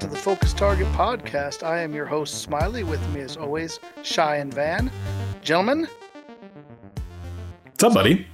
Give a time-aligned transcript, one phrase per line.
[0.00, 2.84] To the Focus Target podcast, I am your host, Smiley.
[2.84, 4.90] With me, as always, Shy and Van.
[5.42, 5.86] Gentlemen,
[7.66, 8.14] What's up, buddy?
[8.14, 8.26] we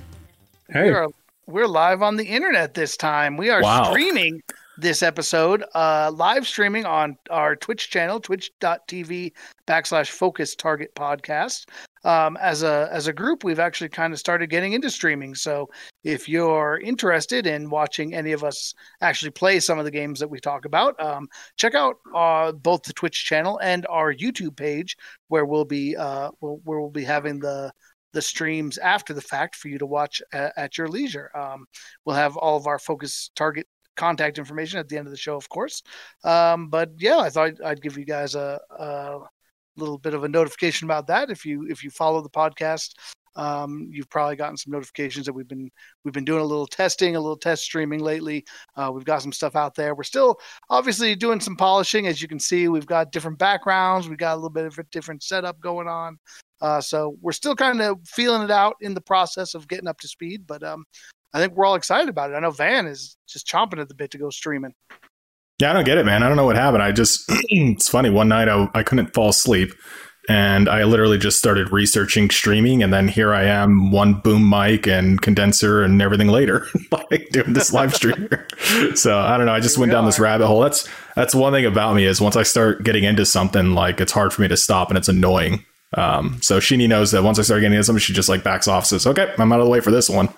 [0.74, 1.08] Hey, are,
[1.46, 3.36] we're live on the internet this time.
[3.36, 3.90] We are Wow.
[3.90, 4.42] streaming
[4.78, 9.32] this episode, uh, live streaming on our Twitch channel, twitch.tv
[9.66, 11.66] backslash Focus Target podcast.
[12.04, 15.34] Um, as a as a group, we've actually kind of started getting into streaming.
[15.34, 15.68] So
[16.04, 20.30] if you're interested in watching any of us actually play some of the games that
[20.30, 24.96] we talk about, um, check out uh, both the Twitch channel and our YouTube page,
[25.26, 27.72] where we'll be uh, where we'll be having the
[28.12, 31.30] the streams after the fact for you to watch at, at your leisure.
[31.36, 31.66] Um,
[32.04, 33.66] we'll have all of our focus target
[33.98, 35.82] contact information at the end of the show, of course.
[36.24, 39.18] Um, but yeah, I thought I'd give you guys a, a
[39.76, 41.30] little bit of a notification about that.
[41.30, 42.94] If you if you follow the podcast,
[43.36, 45.70] um, you've probably gotten some notifications that we've been
[46.04, 48.44] we've been doing a little testing, a little test streaming lately.
[48.76, 49.94] Uh, we've got some stuff out there.
[49.94, 52.68] We're still obviously doing some polishing, as you can see.
[52.68, 54.08] We've got different backgrounds.
[54.08, 56.18] We've got a little bit of a different setup going on.
[56.60, 60.00] Uh, so we're still kind of feeling it out in the process of getting up
[60.00, 60.84] to speed, but um,
[61.32, 62.34] I think we're all excited about it.
[62.34, 64.74] I know Van is just chomping at the bit to go streaming.
[65.60, 66.22] Yeah, I don't get it, man.
[66.22, 66.82] I don't know what happened.
[66.82, 68.10] I just, it's funny.
[68.10, 69.72] One night I, I couldn't fall asleep
[70.28, 72.82] and I literally just started researching streaming.
[72.82, 76.66] And then here I am, one boom mic and condenser and everything later,
[77.10, 78.28] like doing this live stream.
[78.94, 79.54] so I don't know.
[79.54, 80.60] I just went down this rabbit hole.
[80.60, 84.12] That's, that's one thing about me is once I start getting into something, like it's
[84.12, 85.64] hard for me to stop and it's annoying.
[85.96, 88.68] Um, so Sheeny knows that once I start getting into something, she just like backs
[88.68, 90.28] off, says, okay, I'm out of the way for this one.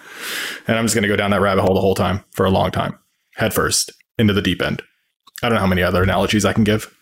[0.66, 2.50] And I'm just going to go down that rabbit hole the whole time for a
[2.50, 2.98] long time,
[3.34, 4.82] head first into the deep end.
[5.42, 6.94] I don't know how many other analogies I can give.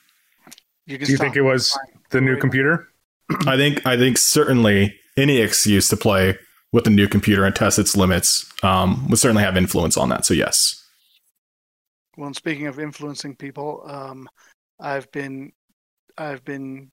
[0.86, 2.00] You can do you think it was Fine.
[2.10, 2.88] the new computer?
[3.46, 6.38] I think I think certainly any excuse to play
[6.72, 10.24] with a new computer and test its limits um, would certainly have influence on that.
[10.24, 10.82] So yes,
[12.16, 14.28] Well, and speaking of influencing people, um,
[14.80, 15.52] I've been,
[16.16, 16.90] I've been,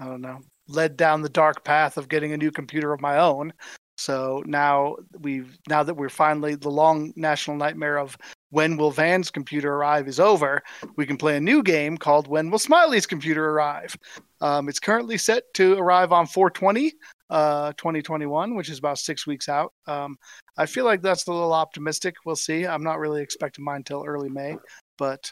[0.00, 3.18] I don't know, led down the dark path of getting a new computer of my
[3.18, 3.52] own.
[3.96, 8.16] So now we've now that we're finally the long national nightmare of
[8.50, 10.62] when will Van's computer arrive is over,
[10.96, 13.96] we can play a new game called When Will Smiley's computer arrive.
[14.40, 16.92] Um, it's currently set to arrive on 420,
[17.28, 19.74] uh, 2021, which is about six weeks out.
[19.86, 20.16] Um,
[20.56, 22.14] I feel like that's a little optimistic.
[22.24, 22.66] We'll see.
[22.66, 24.56] I'm not really expecting mine till early May,
[24.96, 25.30] but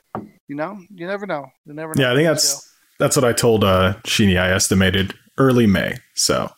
[0.49, 1.47] you know, you never know.
[1.65, 2.03] You never know.
[2.03, 4.41] yeah, I think that's that's what I told uh, Sheeny.
[4.41, 5.97] I estimated early May.
[6.15, 6.51] So,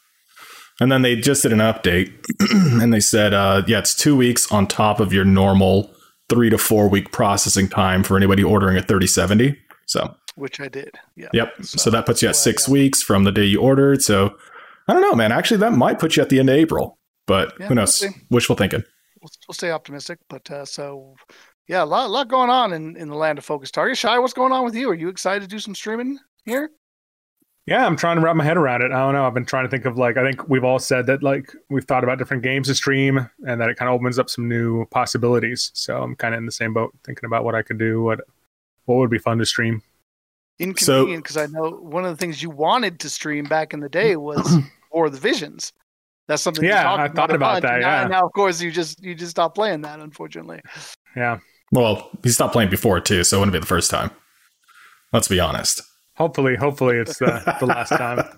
[0.81, 2.12] and then they just did an update,
[2.82, 5.91] and they said, uh, yeah, it's two weeks on top of your normal
[6.28, 9.59] three to four week processing time for anybody ordering a 3070.
[9.87, 10.94] So, which I did.
[11.16, 11.28] Yeah.
[11.32, 11.54] yep.
[11.62, 14.03] So, that puts you at six weeks from the day you ordered.
[14.03, 14.37] So,
[14.87, 15.32] I don't know, man.
[15.32, 17.99] Actually, that might put you at the end of April, but Yeah, who knows?
[18.00, 18.12] we'll.
[18.31, 18.84] Wishful thinking.
[19.20, 21.16] We'll, we'll stay optimistic, but uh, so
[21.66, 23.99] yeah, a lot, a lot going on in, in the land of focus target.
[23.99, 24.88] Shy, what's going on with you?
[24.91, 26.70] Are you excited to do some streaming here?
[27.69, 28.92] Yeah, I'm trying to wrap my head around it.
[28.92, 29.26] I don't know.
[29.26, 31.84] I've been trying to think of like I think we've all said that like we've
[31.84, 34.87] thought about different games to stream and that it kind of opens up some new
[34.87, 35.70] possibilities.
[35.75, 38.20] So I'm kind of in the same boat, thinking about what I could do, what
[38.87, 39.82] what would be fun to stream.
[40.58, 43.88] Inconvenient because I know one of the things you wanted to stream back in the
[43.91, 44.56] day was
[44.91, 45.75] War of the Visions.
[46.26, 46.64] That's something.
[46.64, 48.08] you Yeah, I thought a about that, Now, yeah.
[48.08, 50.00] now, of course, you just you just stopped playing that.
[50.00, 50.60] Unfortunately,
[51.14, 51.38] Yeah,
[51.70, 54.10] Well, he stopped playing before too, so it wouldn't be the first time.
[55.12, 55.82] Let's be honest.
[56.19, 58.29] Hopefully, hopefully it's the, the last time.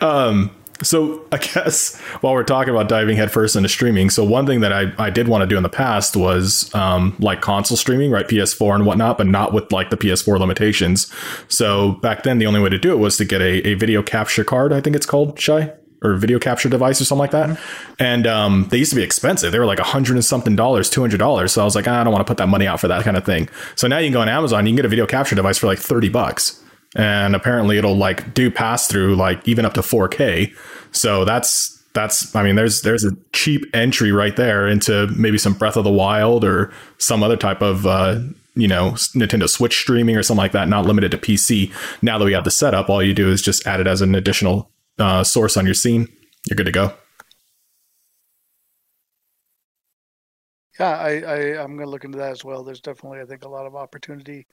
[0.00, 0.50] um,
[0.82, 4.72] so I guess while we're talking about diving headfirst into streaming, so one thing that
[4.72, 8.26] I, I did want to do in the past was um, like console streaming, right?
[8.26, 11.12] PS4 and whatnot, but not with like the PS4 limitations.
[11.48, 14.02] So back then, the only way to do it was to get a, a video
[14.02, 15.72] capture card, I think it's called, Shy?
[16.02, 17.60] Or video capture device or something like that.
[17.98, 19.52] And um, they used to be expensive.
[19.52, 21.52] They were like a hundred and something dollars, two hundred dollars.
[21.52, 23.04] So I was like, "Ah, I don't want to put that money out for that
[23.04, 23.50] kind of thing.
[23.74, 25.66] So now you can go on Amazon, you can get a video capture device for
[25.66, 26.59] like thirty bucks
[26.96, 30.54] and apparently it'll like do pass through like even up to 4K.
[30.92, 35.54] So that's that's I mean there's there's a cheap entry right there into maybe some
[35.54, 38.20] Breath of the Wild or some other type of uh
[38.54, 41.72] you know Nintendo Switch streaming or something like that, not limited to PC.
[42.02, 44.14] Now that we have the setup, all you do is just add it as an
[44.14, 46.08] additional uh, source on your scene.
[46.46, 46.92] You're good to go.
[50.80, 52.64] yeah, I, I I'm gonna look into that as well.
[52.64, 54.46] There's definitely I think a lot of opportunity.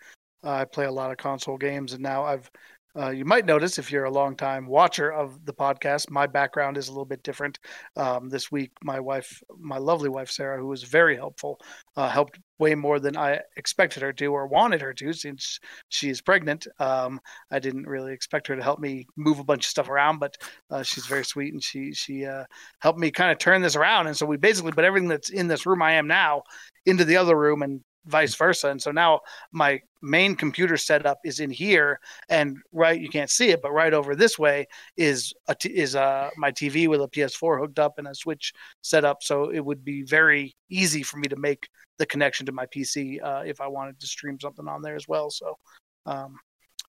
[0.43, 2.49] Uh, I play a lot of console games, and now I've
[2.97, 6.77] Uh, you might notice if you're a long time watcher of the podcast, my background
[6.77, 7.59] is a little bit different.
[7.95, 11.59] Um, this week, my wife, my lovely wife Sarah, who was very helpful,
[11.95, 16.09] uh, helped way more than I expected her to or wanted her to, since she
[16.09, 16.65] is pregnant.
[16.79, 17.19] Um,
[17.51, 20.35] I didn't really expect her to help me move a bunch of stuff around, but
[20.71, 22.45] uh, she's very sweet and she she uh,
[22.79, 24.07] helped me kind of turn this around.
[24.07, 26.41] And so we basically put everything that's in this room I am now
[26.85, 28.69] into the other room and vice versa.
[28.69, 29.21] And so now
[29.51, 31.99] my main computer setup is in here,
[32.29, 35.95] and right you can't see it, but right over this way is a t- is
[35.95, 39.23] uh my TV with a PS4 hooked up and a Switch set up.
[39.23, 41.67] So it would be very easy for me to make
[41.97, 45.07] the connection to my PC uh, if I wanted to stream something on there as
[45.07, 45.29] well.
[45.29, 45.57] So
[46.05, 46.37] um,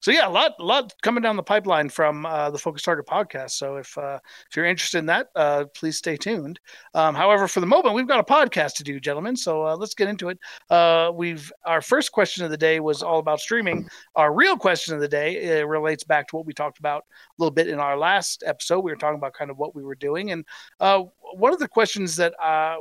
[0.01, 3.07] so yeah, a lot, a lot coming down the pipeline from uh, the Focus Target
[3.07, 3.51] podcast.
[3.53, 4.19] So if uh,
[4.49, 6.61] if you're interested in that, uh, please stay tuned.
[6.95, 9.37] Um, however, for the moment, we've got a podcast to do, gentlemen.
[9.37, 10.39] So uh, let's get into it.
[10.71, 13.89] Uh, we've our first question of the day was all about streaming.
[14.15, 17.55] Our real question of the day relates back to what we talked about a little
[17.55, 18.81] bit in our last episode.
[18.81, 20.45] We were talking about kind of what we were doing, and
[20.81, 21.05] uh,
[21.35, 22.35] one of the questions that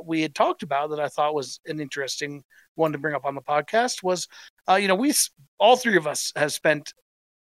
[0.04, 2.42] we had talked about that I thought was an interesting
[2.74, 4.28] one to bring up on the podcast was,
[4.78, 5.12] you know, we
[5.58, 6.92] all three of us have spent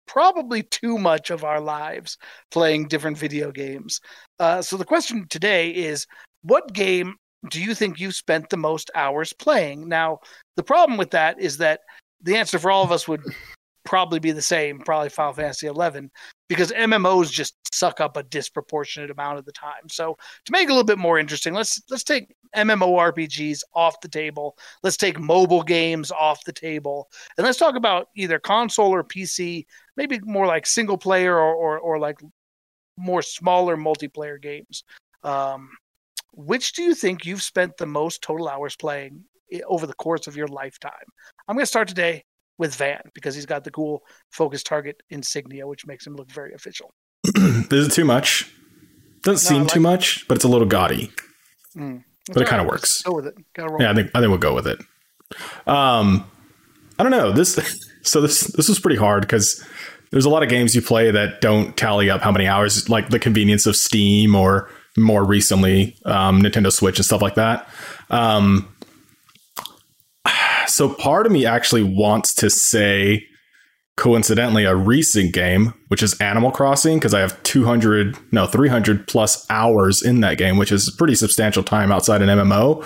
[0.07, 2.17] probably too much of our lives
[2.49, 4.01] playing different video games.
[4.39, 6.07] Uh, so the question today is
[6.41, 7.15] what game
[7.49, 9.87] do you think you spent the most hours playing?
[9.87, 10.19] Now,
[10.55, 11.81] the problem with that is that
[12.23, 13.21] the answer for all of us would
[13.89, 16.11] probably be the same, probably Final Fantasy 11,
[16.47, 19.89] because MMOs just suck up a disproportionate amount of the time.
[19.89, 20.15] So
[20.45, 24.55] to make it a little bit more interesting, let's let's take MMORPGs off the table.
[24.83, 29.65] Let's take mobile games off the table, and let's talk about either console or PC,
[29.97, 32.19] maybe more like single player or or, or like
[32.95, 34.83] more smaller multiplayer games.
[35.23, 35.71] Um,
[36.33, 40.27] which do you think you've spent the most total hours playing eh, over the course
[40.27, 40.91] of your lifetime?
[41.47, 42.23] I'm going to start today
[42.59, 46.53] with Van because he's got the cool focus target insignia, which makes him look very
[46.53, 46.93] official.
[47.35, 48.53] Is it too much?
[49.23, 51.11] Doesn't no, seem like too much, but it's a little gaudy.
[51.75, 52.03] Mm.
[52.31, 53.01] But it kind of works.
[53.01, 53.35] Go with it.
[53.57, 54.79] yeah, I think I think we'll go with it.
[55.65, 56.29] Um,
[56.99, 57.57] I don't know this.
[58.01, 59.61] So this this was pretty hard because
[60.11, 63.09] there's a lot of games you play that don't tally up how many hours, like
[63.09, 67.67] the convenience of Steam or more recently um, Nintendo Switch and stuff like that.
[68.09, 68.73] Um,
[70.67, 73.25] so part of me actually wants to say
[73.95, 79.45] coincidentally a recent game which is animal crossing because i have 200 no 300 plus
[79.49, 82.81] hours in that game which is pretty substantial time outside an mmo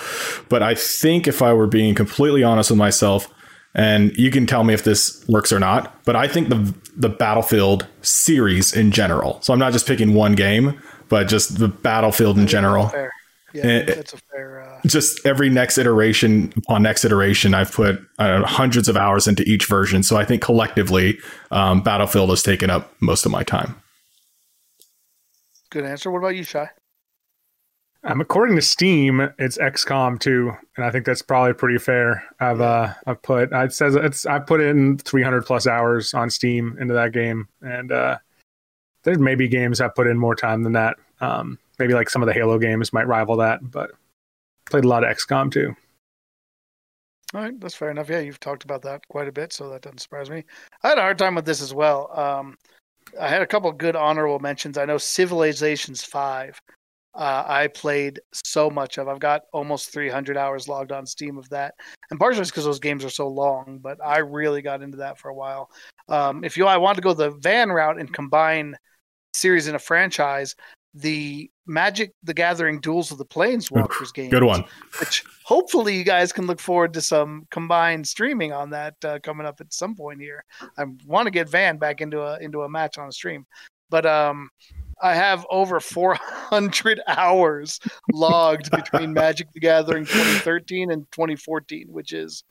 [0.50, 3.28] but i think if i were being completely honest with myself
[3.76, 7.10] and you can tell me if this works or not but i think the the
[7.10, 12.40] battlefield series in general so i'm not just picking one game but just the battlefield
[12.40, 13.12] in general Fair.
[13.54, 14.64] yeah, that's a fair.
[14.64, 14.73] Uh...
[14.86, 19.66] Just every next iteration upon next iteration, I've put know, hundreds of hours into each
[19.66, 20.04] version.
[20.04, 21.20] So I think collectively,
[21.52, 23.82] um, Battlefield has taken up most of my time.
[25.70, 26.12] Good answer.
[26.12, 26.70] What about you, Shy?
[28.06, 32.26] Um, according to Steam, it's XCOM 2, and I think that's probably pretty fair.
[32.40, 36.78] I've uh, I've put it says it's I put in 300 plus hours on Steam
[36.82, 38.18] into that game, and uh,
[39.04, 40.98] there's maybe games I put in more time than that.
[41.22, 43.92] Um, maybe like some of the Halo games might rival that, but
[44.74, 45.76] played a lot of XCOM too.
[47.36, 48.10] All right, that's fair enough.
[48.10, 50.44] Yeah, you've talked about that quite a bit, so that doesn't surprise me.
[50.82, 52.10] I had a hard time with this as well.
[52.20, 52.58] Um,
[53.22, 54.80] I had a couple good honorable mentions.
[54.80, 56.60] I know Civilizations Five.
[57.14, 59.08] Uh, I played so much of.
[59.08, 61.76] I've got almost 300 hours logged on Steam of that,
[62.10, 63.78] and partially it's because those games are so long.
[63.80, 65.70] But I really got into that for a while.
[66.10, 68.76] Um, if you, I want to go the van route and combine
[69.36, 70.56] series in a franchise
[70.94, 74.30] the Magic the Gathering Duels of the Planeswalkers game.
[74.30, 74.66] Good one.
[75.00, 79.48] Which hopefully you guys can look forward to some combined streaming on that uh, coming
[79.48, 80.44] up at some point here.
[80.78, 83.46] I want to get Van back into a into a match on a stream.
[83.90, 84.50] But um
[85.02, 87.80] I have over 400 hours
[88.12, 92.44] logged between Magic the Gathering 2013 and 2014, which is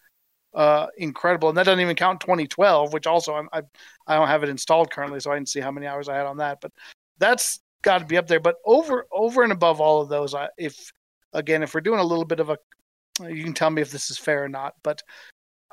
[0.55, 1.49] uh, incredible.
[1.49, 3.63] And that doesn't even count 2012, which also I'm, I,
[4.07, 6.27] I don't have it installed currently, so I didn't see how many hours I had
[6.27, 6.59] on that.
[6.61, 6.73] But
[7.19, 8.41] that's got to be up there.
[8.41, 10.93] But over over and above all of those, if
[11.33, 12.59] again, if we're doing a little bit of a,
[13.29, 14.75] you can tell me if this is fair or not.
[14.83, 15.03] But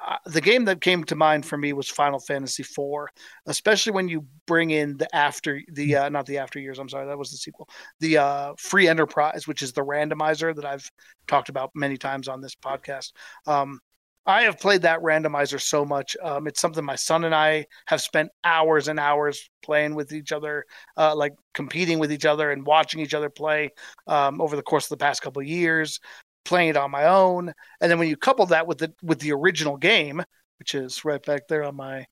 [0.05, 3.07] uh, the game that came to mind for me was Final Fantasy IV,
[3.47, 6.79] especially when you bring in the after the uh, not the after years.
[6.79, 7.67] I'm sorry, that was the sequel.
[7.99, 10.89] The uh, free enterprise, which is the randomizer that I've
[11.27, 13.11] talked about many times on this podcast.
[13.45, 13.79] Um,
[14.29, 16.15] I have played that randomizer so much.
[16.21, 20.31] Um, it's something my son and I have spent hours and hours playing with each
[20.31, 20.65] other,
[20.97, 23.71] uh, like competing with each other and watching each other play
[24.05, 25.99] um, over the course of the past couple years,
[26.45, 27.51] playing it on my own.
[27.81, 30.21] And then when you couple that with the with the original game,
[30.59, 32.05] which is right back there on my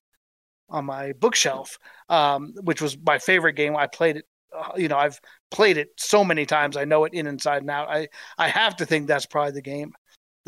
[0.68, 3.76] on my bookshelf, um, which was my favorite game.
[3.76, 4.24] I played it.
[4.52, 5.20] Uh, you know, I've
[5.52, 6.76] played it so many times.
[6.76, 7.88] I know it in inside and out.
[7.88, 8.08] I
[8.38, 9.92] I have to think that's probably the game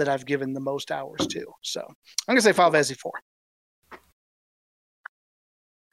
[0.01, 1.45] that I've given the most hours to.
[1.63, 1.95] So I'm
[2.35, 3.13] gonna say Fantasy four.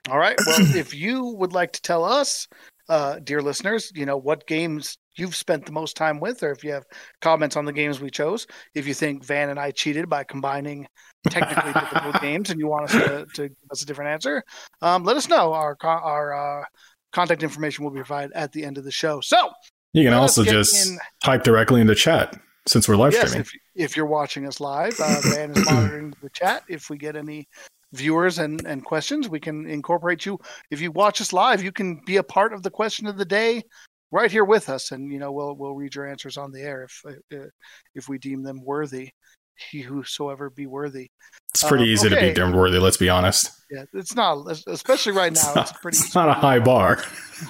[0.10, 0.38] All right.
[0.48, 2.48] Well, if you would like to tell us,
[2.88, 6.64] uh, dear listeners, you know what games you've spent the most time with, or if
[6.64, 6.86] you have
[7.22, 10.88] comments on the games we chose, if you think Van and I cheated by combining
[11.30, 14.42] technically difficult games and you want us to, to, give us a different answer,
[14.82, 15.52] um, let us know.
[15.52, 16.66] Our our uh,
[17.12, 19.20] contact information will be provided at the end of the show.
[19.20, 19.50] So
[19.92, 20.98] you can also just in...
[21.22, 23.42] type directly in the chat since we're live yes, streaming.
[23.76, 26.64] If, if you're watching us live, uh, Van is monitoring the chat.
[26.70, 27.48] If we get any
[27.94, 30.40] viewers and, and questions, we can incorporate you.
[30.72, 33.26] If you watch us live, you can be a part of the question of the
[33.26, 33.64] day
[34.12, 36.84] right here with us, and you know we'll we'll read your answers on the air
[36.84, 37.46] if uh,
[37.96, 39.12] if we deem them worthy.
[39.72, 41.10] He whosoever be worthy.
[41.50, 42.16] It's pretty um, easy okay.
[42.16, 42.78] to be deemed worthy.
[42.78, 43.50] Let's be honest.
[43.72, 45.54] Yeah, it's not, especially right now.
[45.56, 45.98] It's, it's pretty.
[45.98, 47.04] It's not a high bar.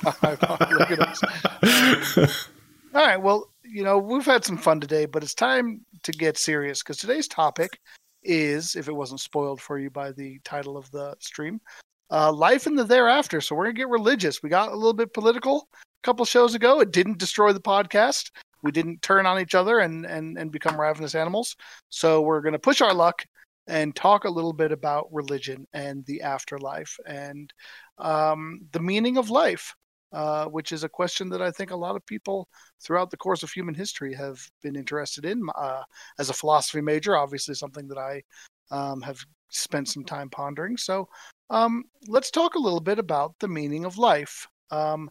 [0.06, 0.58] a high bar.
[0.72, 2.50] Look at us.
[2.98, 3.22] All right.
[3.22, 6.98] Well, you know we've had some fun today, but it's time to get serious because
[6.98, 7.80] today's topic
[8.24, 11.62] is, if it wasn't spoiled for you by the title of the stream,
[12.10, 13.40] uh, life in the thereafter.
[13.40, 14.42] So we're gonna get religious.
[14.42, 16.80] We got a little bit political a couple shows ago.
[16.80, 18.32] It didn't destroy the podcast.
[18.64, 21.56] We didn't turn on each other and and and become ravenous animals.
[21.90, 23.24] So we're gonna push our luck
[23.68, 27.54] and talk a little bit about religion and the afterlife and
[28.00, 29.76] um, the meaning of life.
[30.14, 32.48] Uh, which is a question that I think a lot of people
[32.82, 35.46] throughout the course of human history have been interested in.
[35.54, 35.84] Uh,
[36.18, 38.24] as a philosophy major, obviously something that I
[38.72, 40.78] um, have spent some time pondering.
[40.78, 41.10] So
[41.50, 44.48] um, let's talk a little bit about the meaning of life.
[44.72, 45.10] Um,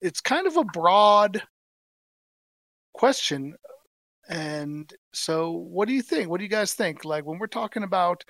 [0.00, 1.40] it's kind of a broad
[2.92, 3.54] question.
[4.28, 6.28] And so, what do you think?
[6.28, 7.04] What do you guys think?
[7.04, 8.24] Like, when we're talking about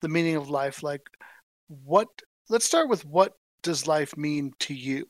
[0.00, 1.02] the meaning of life, like,
[1.68, 2.08] what,
[2.48, 5.06] let's start with what does life mean to you?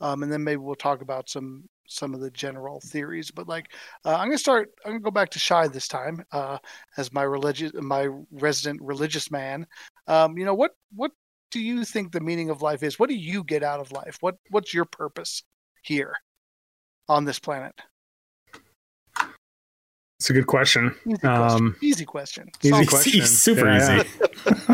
[0.00, 3.30] Um, and then maybe we'll talk about some some of the general theories.
[3.30, 3.72] But like,
[4.04, 4.70] uh, I'm gonna start.
[4.84, 6.58] I'm gonna go back to Shy this time uh,
[6.96, 9.66] as my religious, my resident religious man.
[10.06, 10.72] Um, you know what?
[10.94, 11.12] What
[11.50, 12.98] do you think the meaning of life is?
[12.98, 14.18] What do you get out of life?
[14.20, 15.42] What What's your purpose
[15.82, 16.14] here
[17.08, 17.74] on this planet?
[20.20, 20.94] It's a good question.
[21.06, 21.66] Easy question.
[21.66, 22.50] Um, easy question.
[22.62, 23.26] Easy question.
[23.26, 24.73] Super yeah, easy.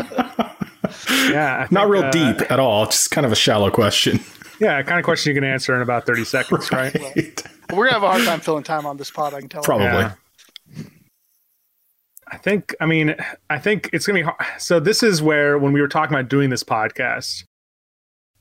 [1.09, 2.85] Yeah, yeah think, not real uh, deep at all.
[2.85, 4.19] Just kind of a shallow question.
[4.59, 6.93] Yeah, kind of question you can answer in about 30 seconds, right?
[6.93, 7.43] right?
[7.71, 9.63] We're going to have a hard time filling time on this pod, I can tell.
[9.63, 9.85] Probably.
[9.85, 10.13] Yeah.
[12.27, 13.15] I think, I mean,
[13.49, 14.61] I think it's going to be hard.
[14.61, 17.43] So, this is where, when we were talking about doing this podcast,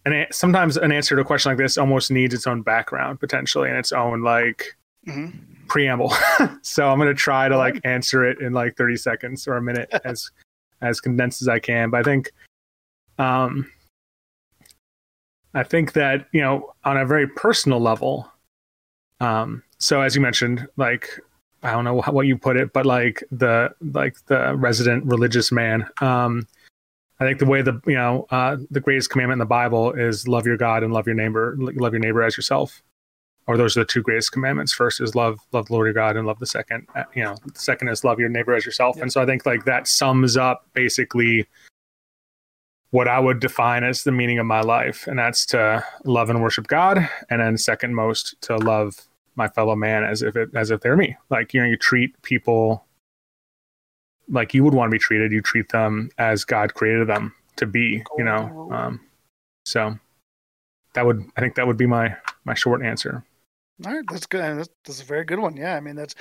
[0.05, 3.69] and sometimes an answer to a question like this almost needs its own background potentially
[3.69, 4.77] and its own like
[5.07, 5.37] mm-hmm.
[5.69, 6.13] preamble.
[6.63, 9.63] so I'm going to try to like answer it in like 30 seconds or a
[9.63, 10.31] minute as
[10.81, 11.91] as condensed as I can.
[11.91, 12.31] But I think
[13.21, 13.71] um
[15.55, 18.31] I think that you know on a very personal level.
[19.21, 21.21] Um, so as you mentioned, like
[21.63, 25.87] I don't know what you put it, but like the like the resident religious man.
[26.01, 26.47] Um,
[27.19, 30.29] I think the way the you know uh, the greatest commandment in the Bible is
[30.29, 32.83] love your God and love your neighbor, love your neighbor as yourself.
[33.47, 34.73] Or those are the two greatest commandments.
[34.73, 36.87] First is love love the Lord your God and love the second.
[36.95, 39.01] Uh, you know, the second is love your neighbor as yourself.
[39.01, 41.47] And so I think like that sums up basically
[42.91, 46.43] what I would define as the meaning of my life, and that's to love and
[46.43, 48.97] worship God, and then second most to love
[49.37, 51.17] my fellow man as if it as if they're me.
[51.31, 52.85] Like you know, you treat people
[54.29, 55.33] like you would want to be treated.
[55.33, 58.03] You treat them as God created them to be.
[58.19, 59.01] You know, um,
[59.65, 59.97] so
[60.95, 63.25] that would I think that would be my my short answer.
[63.87, 64.59] All right, that's good.
[64.59, 65.57] That's, that's, a very good one.
[65.57, 66.15] Yeah, I mean that's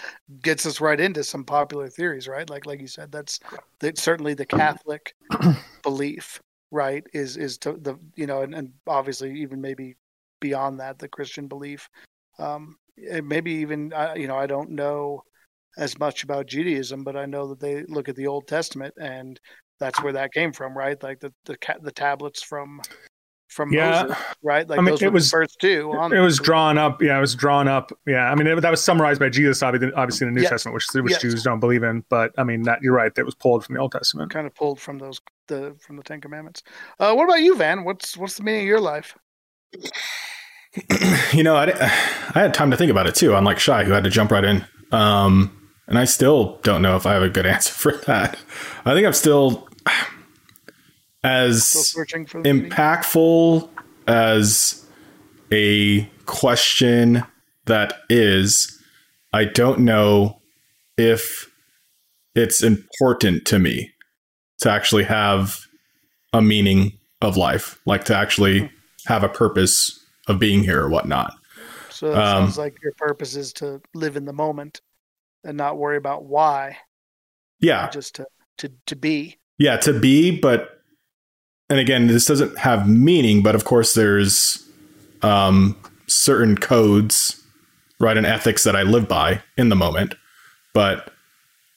[0.43, 2.49] gets us right into some popular theories, right?
[2.49, 3.39] Like like you said, that's
[3.79, 5.13] that's certainly the Catholic
[5.83, 6.39] belief
[6.71, 9.95] right is is to the you know and, and obviously even maybe
[10.39, 11.89] beyond that the christian belief.
[12.37, 12.75] Um
[13.23, 15.23] maybe even uh, you know i don't know
[15.77, 19.39] as much about judaism but i know that they look at the old testament and
[19.79, 21.01] that's where that came from right?
[21.01, 22.81] Like the the, the tablets from
[23.49, 24.03] from yeah.
[24.03, 24.69] Moses, right?
[24.69, 25.91] Like I mean, it was first two.
[26.11, 27.01] it was drawn up.
[27.01, 27.91] Yeah, it was drawn up.
[28.07, 30.51] Yeah, I mean, it, that was summarized by Jesus, obviously in the New yes.
[30.51, 31.21] Testament, which which yes.
[31.21, 32.05] Jews don't believe in.
[32.09, 33.13] But I mean, that you're right.
[33.15, 34.31] That was pulled from the Old Testament.
[34.31, 36.63] Kind of pulled from those the from the Ten Commandments.
[36.99, 37.83] Uh, what about you, Van?
[37.83, 39.17] What's what's the meaning of your life?
[41.33, 43.35] you know, I, I had time to think about it too.
[43.35, 44.65] I'm like shy, who had to jump right in.
[44.91, 45.55] Um,
[45.87, 48.37] and I still don't know if I have a good answer for that.
[48.85, 49.67] I think I'm still
[51.23, 51.95] as
[52.43, 53.69] impactful
[54.07, 54.85] as
[55.51, 57.23] a question
[57.65, 58.75] that is.
[59.31, 60.41] I don't know
[60.97, 61.51] if
[62.35, 63.91] it's important to me
[64.59, 65.59] to actually have
[66.33, 68.71] a meaning of life, like to actually
[69.05, 71.33] have a purpose of being here or whatnot.
[71.89, 74.81] So it um, sounds like your purpose is to live in the moment
[75.43, 76.77] and not worry about why.
[77.59, 77.89] Yeah.
[77.89, 78.25] Just to,
[78.59, 79.37] to, to be.
[79.57, 80.78] Yeah, to be, but
[81.69, 84.65] and again, this doesn't have meaning, but of course there's
[85.21, 85.75] um
[86.07, 87.41] certain codes,
[87.99, 90.15] right, and ethics that I live by in the moment.
[90.73, 91.11] But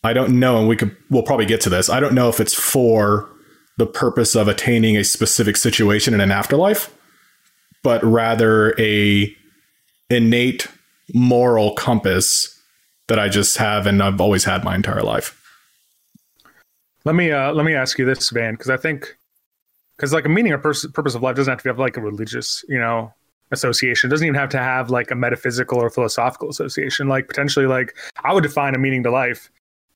[0.05, 1.89] I don't know, and we could we'll probably get to this.
[1.89, 3.29] I don't know if it's for
[3.79, 6.95] the purpose of attaining a specific situation in an afterlife,
[7.83, 9.35] but rather a
[10.11, 10.69] innate
[11.15, 12.61] moral compass
[13.09, 15.39] that I just have and I've always had my entire life.
[17.05, 19.17] Let me uh, let me ask you this, Van, because I think
[20.03, 22.65] because like a meaning or purpose of life doesn't have to have like a religious,
[22.69, 23.15] you know,
[23.53, 24.09] association.
[24.09, 27.07] It doesn't even have to have like a metaphysical or philosophical association.
[27.07, 29.49] Like potentially, like I would define a meaning to life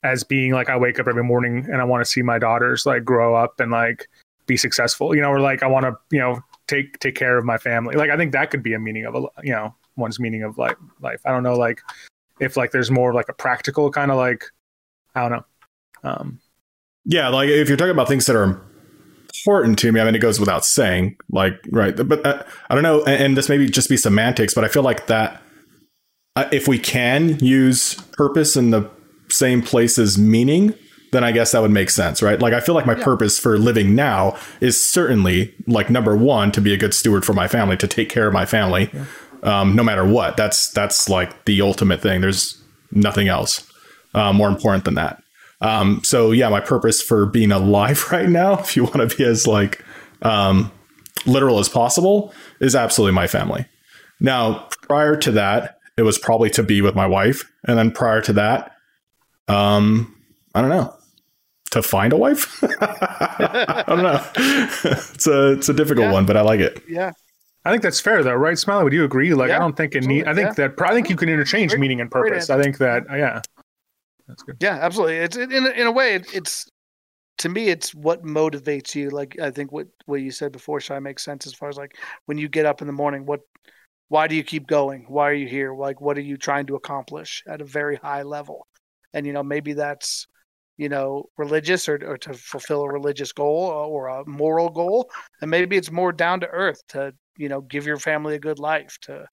[0.04, 2.86] as being like I wake up every morning and I want to see my daughters
[2.86, 4.08] like grow up and like
[4.46, 7.44] be successful, you know, or like I want to, you know, take take care of
[7.44, 7.96] my family.
[7.96, 10.56] Like I think that could be a meaning of a you know one's meaning of
[10.56, 10.76] life.
[11.00, 11.20] Life.
[11.25, 11.82] I don't know, like
[12.38, 14.44] if like there's more like a practical kind of like
[15.16, 15.44] I don't know.
[16.04, 16.38] Um,
[17.06, 18.62] yeah, like if you're talking about things that are
[19.45, 22.83] important to me, I mean, it goes without saying, like right, but uh, I don't
[22.83, 25.43] know, and, and this maybe just be semantics, but I feel like that
[26.37, 28.88] uh, if we can use purpose in the
[29.28, 30.75] same place as meaning,
[31.12, 32.38] then I guess that would make sense, right?
[32.38, 33.05] Like I feel like my yeah.
[33.05, 37.33] purpose for living now is certainly like number one to be a good steward for
[37.33, 39.05] my family, to take care of my family, yeah.
[39.43, 40.37] um, no matter what.
[40.37, 42.21] That's that's like the ultimate thing.
[42.21, 42.62] There's
[42.93, 43.66] nothing else
[44.14, 45.23] uh, more important than that.
[45.60, 49.25] Um, so yeah, my purpose for being alive right now, if you want to be
[49.25, 49.84] as like
[50.22, 50.70] um,
[51.26, 53.66] literal as possible, is absolutely my family.
[54.20, 58.20] Now, prior to that, it was probably to be with my wife, and then prior
[58.22, 58.72] to that,
[59.48, 60.14] um,
[60.54, 60.92] I don't know.
[61.72, 62.62] To find a wife?
[62.80, 64.25] I don't know.
[64.84, 66.12] it's a it's a difficult yeah.
[66.12, 66.82] one, but I like it.
[66.88, 67.12] Yeah.
[67.66, 68.84] I think that's fair though, right, Smiley?
[68.84, 69.34] Would you agree?
[69.34, 70.28] Like, yeah, I don't think it need.
[70.28, 70.68] I think yeah.
[70.68, 72.48] that I think you can interchange great, meaning and purpose.
[72.48, 73.42] I think that yeah,
[74.26, 74.56] that's good.
[74.61, 75.16] Yeah, absolutely.
[75.16, 76.66] It's in in a way, it, it's
[77.38, 79.11] to me, it's what motivates you.
[79.11, 81.97] Like I think what what you said before, Shy, makes sense as far as like
[82.26, 83.26] when you get up in the morning.
[83.26, 83.40] What,
[84.09, 85.04] why do you keep going?
[85.09, 85.75] Why are you here?
[85.75, 88.66] Like, what are you trying to accomplish at a very high level?
[89.16, 90.28] and you know maybe that's
[90.77, 95.50] you know religious or, or to fulfill a religious goal or a moral goal and
[95.50, 98.96] maybe it's more down to earth to you know give your family a good life
[99.00, 99.27] to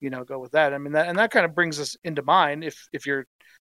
[0.00, 2.22] you know go with that i mean that and that kind of brings us into
[2.22, 3.24] mind if if you're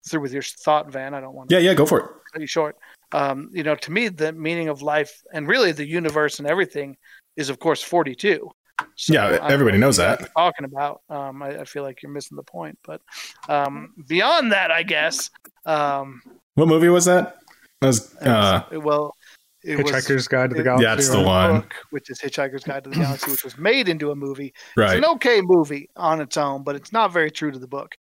[0.07, 2.41] through with your thought van i don't want to yeah yeah go for it cut
[2.41, 2.77] you short
[3.11, 6.95] um you know to me the meaning of life and really the universe and everything
[7.35, 8.49] is of course 42
[8.95, 10.29] so yeah, everybody knows that.
[10.35, 12.77] Talking about, um, I, I, feel like you're missing the point.
[12.83, 13.01] But
[13.49, 15.29] um, beyond that, I guess.
[15.65, 16.21] Um,
[16.55, 17.37] what movie was that?
[17.81, 19.15] That was, uh, it was well.
[19.63, 20.83] It Hitchhiker's was, Guide to the Galaxy.
[20.83, 21.61] Yeah, that's the one.
[21.61, 24.53] Book, which is Hitchhiker's Guide to the Galaxy, which was made into a movie.
[24.77, 24.97] Right.
[24.97, 27.95] It's an okay movie on its own, but it's not very true to the book.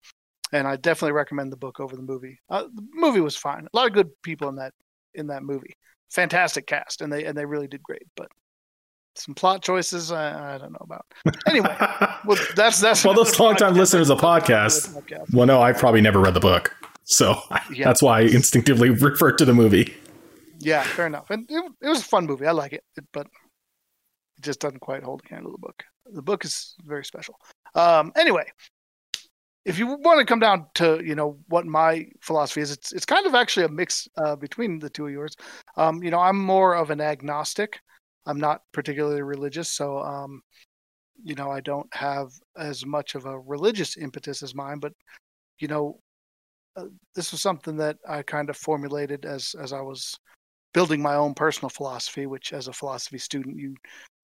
[0.52, 2.38] And I definitely recommend the book over the movie.
[2.48, 3.66] Uh, the movie was fine.
[3.66, 4.72] A lot of good people in that
[5.14, 5.74] in that movie.
[6.10, 8.04] Fantastic cast, and they and they really did great.
[8.16, 8.28] But
[9.18, 11.06] some plot choices I, I don't know about.
[11.46, 11.74] Anyway,
[12.24, 14.94] well, that's that's well, those long time listeners of podcast.
[14.94, 15.34] podcast.
[15.34, 17.40] Well, no, I probably never read the book, so
[17.72, 17.84] yeah.
[17.84, 19.94] that's why I instinctively referred to the movie.
[20.58, 21.30] Yeah, fair enough.
[21.30, 22.46] And it, it was a fun movie.
[22.46, 25.82] I like it, but it just doesn't quite hold the candle to the book.
[26.06, 27.38] The book is very special.
[27.74, 28.46] Um, anyway,
[29.66, 33.04] if you want to come down to you know what my philosophy is, it's it's
[33.04, 35.34] kind of actually a mix uh, between the two of yours.
[35.76, 37.80] Um, you know, I'm more of an agnostic.
[38.26, 40.40] I'm not particularly religious, so um,
[41.22, 44.78] you know I don't have as much of a religious impetus as mine.
[44.78, 44.92] But
[45.58, 45.98] you know,
[46.76, 50.16] uh, this was something that I kind of formulated as as I was
[50.74, 52.26] building my own personal philosophy.
[52.26, 53.74] Which, as a philosophy student, you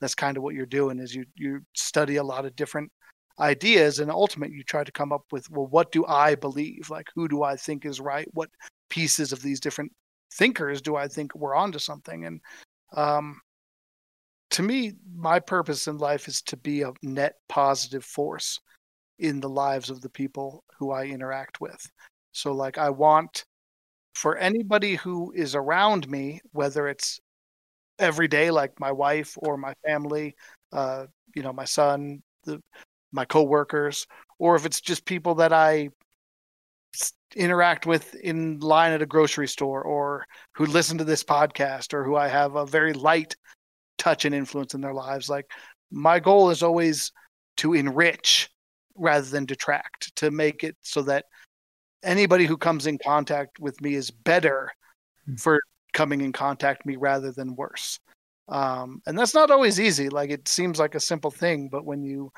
[0.00, 2.92] that's kind of what you're doing is you you study a lot of different
[3.40, 6.90] ideas and ultimately you try to come up with well what do i believe?
[6.90, 8.28] Like who do i think is right?
[8.32, 8.50] What
[8.90, 9.92] pieces of these different
[10.34, 12.24] thinkers do i think we're onto something?
[12.24, 12.40] And
[12.94, 13.40] um,
[14.50, 18.60] to me, my purpose in life is to be a net positive force
[19.18, 21.90] in the lives of the people who I interact with.
[22.32, 23.44] So, like, I want
[24.14, 27.18] for anybody who is around me, whether it's
[27.98, 30.34] every day, like my wife or my family,
[30.72, 32.60] uh, you know, my son, the,
[33.12, 34.06] my coworkers,
[34.38, 35.90] or if it's just people that I
[37.36, 42.04] interact with in line at a grocery store or who listen to this podcast or
[42.04, 43.36] who I have a very light
[43.98, 45.28] touch and influence in their lives.
[45.28, 45.50] Like
[45.90, 47.12] my goal is always
[47.58, 48.50] to enrich
[48.94, 51.24] rather than detract, to make it so that
[52.02, 54.70] anybody who comes in contact with me is better
[55.26, 55.36] hmm.
[55.36, 55.60] for
[55.92, 57.98] coming in contact me rather than worse.
[58.48, 60.08] Um, and that's not always easy.
[60.08, 62.32] Like it seems like a simple thing, but when you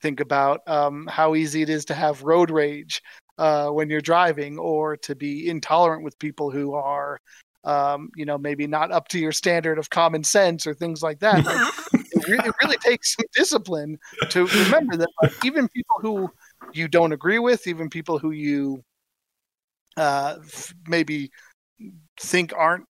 [0.00, 3.02] think about um, how easy it is to have road rage
[3.38, 7.20] uh, when you're driving, or to be intolerant with people who are,
[7.64, 11.20] um, you know, maybe not up to your standard of common sense or things like
[11.20, 11.44] that.
[11.44, 11.74] Like,
[12.12, 13.98] it, really, it, really, takes some discipline
[14.30, 16.30] to remember that like, even people who
[16.72, 18.82] you don't agree with, even people who you
[19.96, 20.36] uh,
[20.86, 21.30] maybe
[22.20, 22.86] think aren't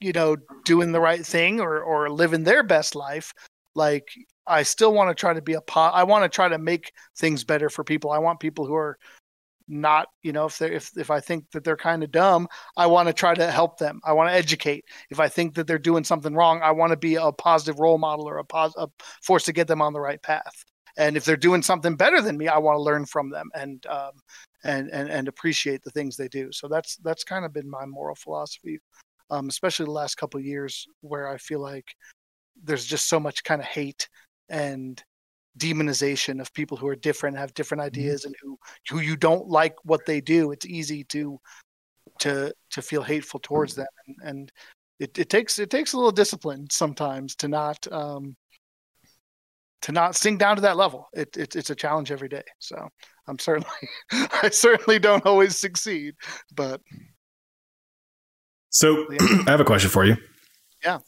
[0.00, 3.32] you know doing the right thing or or living their best life
[3.74, 4.08] like
[4.50, 6.92] i still want to try to be a po- i want to try to make
[7.16, 8.10] things better for people.
[8.10, 8.98] I want people who are
[9.68, 12.86] not you know if they if if i think that they're kind of dumb i
[12.86, 14.00] want to try to help them.
[14.04, 14.84] I want to educate.
[15.10, 17.98] If i think that they're doing something wrong i want to be a positive role
[17.98, 18.88] model or a, pos- a
[19.22, 20.64] force to get them on the right path.
[20.96, 23.86] And if they're doing something better than me i want to learn from them and
[23.86, 24.12] um
[24.64, 26.50] and and and appreciate the things they do.
[26.52, 28.80] So that's that's kind of been my moral philosophy
[29.30, 31.94] um, especially the last couple years where I feel like
[32.62, 34.08] there's just so much kind of hate
[34.50, 35.02] and
[35.58, 37.86] demonization of people who are different, have different mm-hmm.
[38.00, 38.58] ideas, and who
[38.88, 40.52] who you don't like what they do.
[40.52, 41.40] It's easy to
[42.20, 44.52] to to feel hateful towards them, and, and
[44.98, 48.36] it, it takes it takes a little discipline sometimes to not um,
[49.82, 51.08] to not sink down to that level.
[51.12, 52.42] It, it, it's a challenge every day.
[52.58, 52.88] So
[53.26, 56.14] I'm certainly I certainly don't always succeed,
[56.54, 56.80] but
[58.70, 60.16] so I have a question for you.
[60.82, 60.98] Yeah.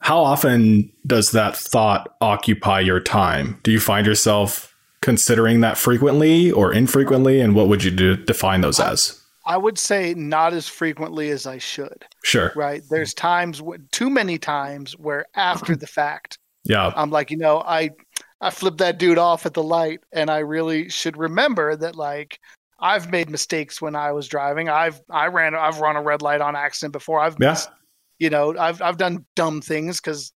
[0.00, 3.60] How often does that thought occupy your time?
[3.62, 7.40] Do you find yourself considering that frequently or infrequently?
[7.40, 9.20] And what would you do, define those as?
[9.46, 12.04] I would say not as frequently as I should.
[12.24, 12.52] Sure.
[12.54, 12.82] Right.
[12.90, 17.90] There's times, too many times, where after the fact, yeah, I'm like, you know, I
[18.40, 22.38] I flipped that dude off at the light, and I really should remember that, like,
[22.78, 24.68] I've made mistakes when I was driving.
[24.68, 27.20] I've I ran I've run a red light on accident before.
[27.20, 27.56] I've yeah.
[28.20, 30.32] You know I've I've done dumb things because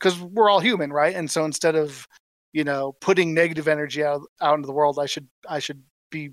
[0.00, 1.14] because we're all human, right?
[1.14, 2.08] And so instead of
[2.52, 6.26] you know putting negative energy out out into the world, I should I should be
[6.26, 6.30] a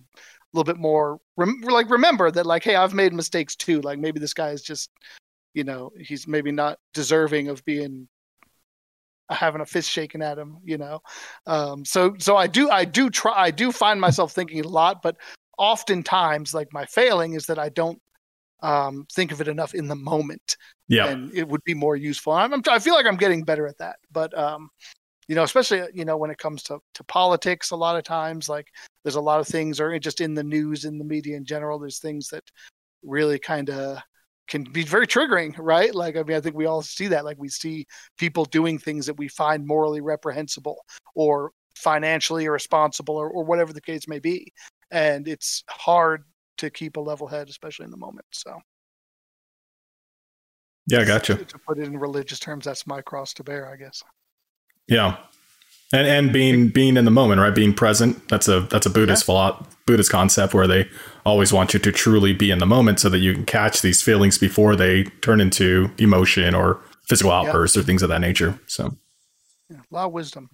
[0.54, 3.82] little bit more rem- like remember that like hey I've made mistakes too.
[3.82, 4.90] Like maybe this guy is just
[5.54, 8.08] you know he's maybe not deserving of being
[9.30, 11.02] having a fist shaken at him you know
[11.48, 15.02] um, so so i do i do try i do find myself thinking a lot
[15.02, 15.18] but
[15.58, 18.00] oftentimes like my failing is that i don't
[18.64, 20.56] um, think of it enough in the moment
[20.88, 23.68] yeah and it would be more useful I'm, I'm, i feel like i'm getting better
[23.68, 24.70] at that but um,
[25.28, 28.48] you know especially you know when it comes to, to politics a lot of times
[28.48, 28.68] like
[29.04, 31.80] there's a lot of things or just in the news in the media in general
[31.80, 32.44] there's things that
[33.04, 34.00] really kind of
[34.48, 35.94] can be very triggering, right?
[35.94, 37.26] Like, I mean, I think we all see that.
[37.26, 37.86] Like, we see
[38.18, 40.84] people doing things that we find morally reprehensible
[41.16, 44.52] or financially irresponsible or, or whatever the case may be.
[44.90, 46.24] And it's hard
[46.58, 48.26] to keep a level head, especially in the moment.
[48.32, 48.58] So,
[50.88, 51.24] yeah, I got.
[51.26, 54.04] To, to put it in religious terms, that's my cross to bear, I guess.
[54.88, 55.18] Yeah
[55.94, 59.24] and and being being in the moment right being present that's a that's a buddhist
[59.24, 59.26] yeah.
[59.26, 60.90] philo- buddhist concept where they
[61.26, 64.02] always want you to truly be in the moment so that you can catch these
[64.02, 67.82] feelings before they turn into emotion or physical outbursts yeah.
[67.82, 68.96] or things of that nature so
[69.70, 70.50] yeah, a lot of wisdom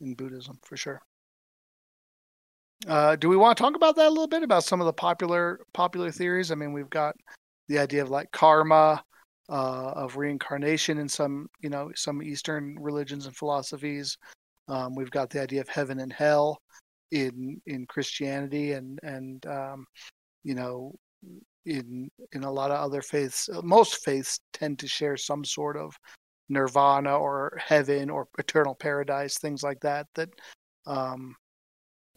[0.00, 1.00] in buddhism for sure
[2.86, 4.92] uh, do we want to talk about that a little bit about some of the
[4.92, 7.16] popular popular theories i mean we've got
[7.68, 9.02] the idea of like karma
[9.48, 14.16] uh, of reincarnation in some you know some eastern religions and philosophies
[14.68, 16.60] um, we've got the idea of heaven and hell
[17.10, 19.86] in in Christianity, and and um,
[20.42, 20.94] you know
[21.66, 23.48] in in a lot of other faiths.
[23.48, 25.94] Uh, most faiths tend to share some sort of
[26.48, 30.06] nirvana or heaven or eternal paradise, things like that.
[30.14, 30.30] That
[30.86, 31.36] um,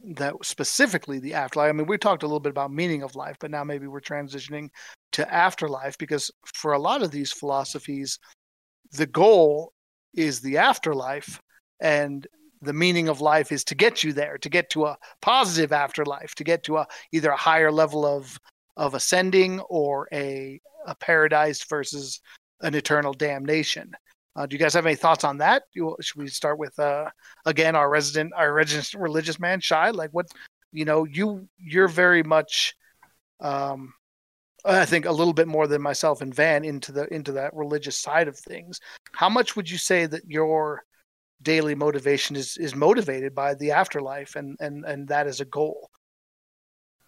[0.03, 1.69] that specifically the afterlife.
[1.69, 3.99] I mean, we talked a little bit about meaning of life, but now maybe we're
[3.99, 4.69] transitioning
[5.13, 8.19] to afterlife because for a lot of these philosophies,
[8.91, 9.73] the goal
[10.13, 11.41] is the afterlife,
[11.79, 12.27] and
[12.61, 16.33] the meaning of life is to get you there, to get to a positive afterlife,
[16.35, 18.37] to get to a either a higher level of
[18.77, 22.21] of ascending or a a paradise versus
[22.61, 23.91] an eternal damnation.
[24.37, 25.63] Uh, do you guys have any thoughts on that?
[25.73, 27.09] You, should we start with uh,
[27.45, 29.89] again our resident our religious religious man shy?
[29.89, 30.27] Like what
[30.71, 32.75] you know you you're very much
[33.39, 33.93] um,
[34.63, 37.97] I think a little bit more than myself and Van into the into that religious
[37.97, 38.79] side of things.
[39.13, 40.83] How much would you say that your
[41.41, 45.89] daily motivation is is motivated by the afterlife and and and that is a goal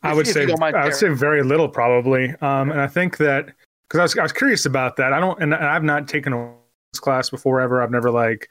[0.03, 3.47] i would say i would say very little probably um and i think that
[3.87, 6.58] because I was, I was curious about that i don't and i've not taken a
[6.97, 7.81] class before ever.
[7.81, 8.49] I've never like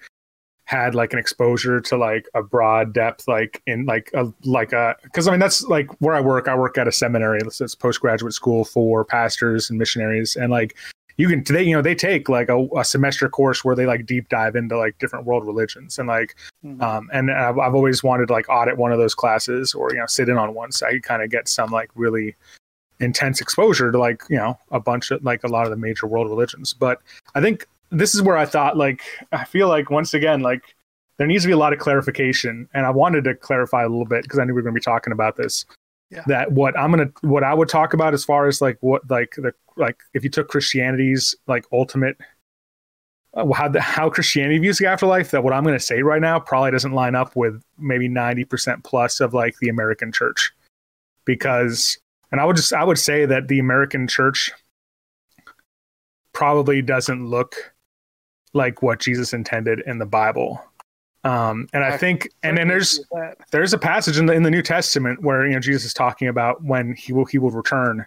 [0.65, 4.95] had like an exposure to like a broad depth like in like a like a
[5.03, 6.47] because i mean that's like where i work.
[6.47, 7.41] I work at a seminary.
[7.43, 10.37] It's postgraduate school for pastors and missionaries.
[10.37, 10.77] And like
[11.17, 14.05] you can today you know they take like a, a, semester course where they like
[14.05, 15.99] deep dive into like different world religions.
[15.99, 16.83] And like mm-hmm.
[16.83, 19.99] um and I've, I've always wanted to like audit one of those classes or you
[19.99, 22.37] know sit in on one so I could kind of get some like really
[23.01, 26.07] intense exposure to like you know a bunch of like a lot of the major
[26.07, 26.75] world religions.
[26.75, 27.01] But
[27.35, 30.75] I think this is where I thought like I feel like once again like
[31.17, 34.05] there needs to be a lot of clarification and I wanted to clarify a little
[34.05, 35.65] bit because I knew we were going to be talking about this
[36.11, 36.23] yeah.
[36.27, 39.35] that what I'm gonna what I would talk about as far as like what like
[39.37, 42.17] the like if you took Christianity's like ultimate
[43.35, 46.21] uh, how the, how Christianity views the afterlife that what I'm going to say right
[46.21, 50.51] now probably doesn't line up with maybe 90% plus of like the American church
[51.27, 51.99] because
[52.33, 54.51] and I would just I would say that the American church
[56.33, 57.75] probably doesn't look
[58.59, 60.63] like what Jesus intended in the Bible.
[61.25, 63.01] Um, and I, I think, and then there's
[63.51, 66.29] there's a passage in the in the New Testament where you know Jesus is talking
[66.29, 68.07] about when he will he will return,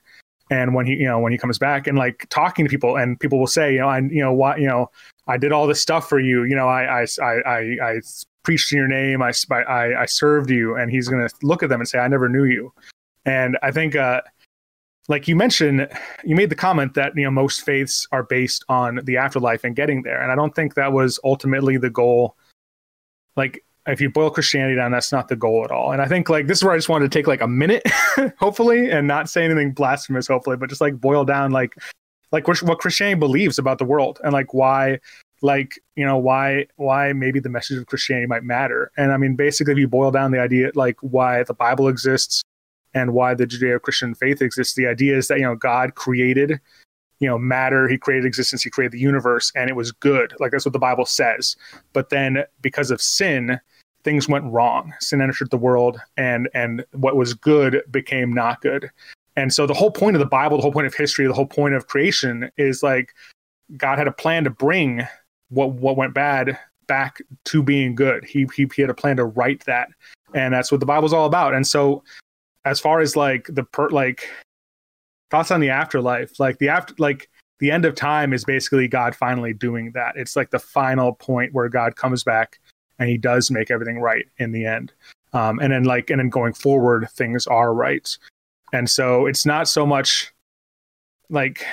[0.50, 3.20] and when he you know when he comes back, and like talking to people, and
[3.20, 4.90] people will say, you know, I you know what you know
[5.28, 8.02] I did all this stuff for you, you know, I I I I, I
[8.44, 11.82] preached in your name, I I I served you, and he's gonna look at them
[11.82, 12.72] and say, I never knew you,
[13.26, 13.96] and I think.
[13.96, 14.22] uh
[15.12, 15.88] like you mentioned,
[16.24, 19.76] you made the comment that you know most faiths are based on the afterlife and
[19.76, 22.36] getting there, and I don't think that was ultimately the goal
[23.36, 25.92] like if you boil Christianity down, that's not the goal at all.
[25.92, 27.84] And I think like this is where I just wanted to take like a minute,
[28.38, 31.76] hopefully, and not say anything blasphemous, hopefully, but just like boil down like
[32.32, 35.00] like what Christianity believes about the world and like why
[35.42, 38.92] like you know why why maybe the message of Christianity might matter.
[38.98, 42.44] And I mean, basically, if you boil down the idea like why the Bible exists
[42.94, 46.60] and why the Judeo-Christian faith exists, the idea is that you know God created
[47.20, 50.34] you know matter he created existence he created the universe and it was good.
[50.40, 51.56] Like that's what the bible says.
[51.94, 53.60] But then because of sin
[54.04, 54.94] things went wrong.
[55.00, 58.90] Sin entered the world and and what was good became not good.
[59.38, 61.46] And so the whole point of the bible the whole point of history the whole
[61.46, 63.14] point of creation is like
[63.78, 65.08] god had a plan to bring
[65.50, 68.26] what what went bad back to being good.
[68.26, 69.90] He he, he had a plan to right that.
[70.34, 71.54] And that's what the bible's all about.
[71.54, 72.04] And so
[72.66, 74.30] as far as like the per like
[75.30, 77.30] thoughts on the afterlife like the after like
[77.62, 80.18] the end of time is basically god finally doing that.
[80.18, 82.60] It's like the final point where god comes back
[83.00, 84.92] and he does make everything right in the end.
[85.34, 88.18] Um, and then like and then going forward things are right.
[88.74, 90.34] And so it's not so much
[91.30, 91.66] like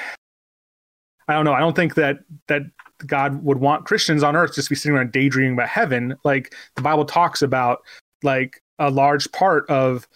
[1.27, 2.63] i don't know i don't think that that
[3.07, 6.15] god would want christians on earth just to be sitting around daydreaming about heaven.
[6.23, 7.83] Like the bible talks about
[8.23, 10.07] like a large part of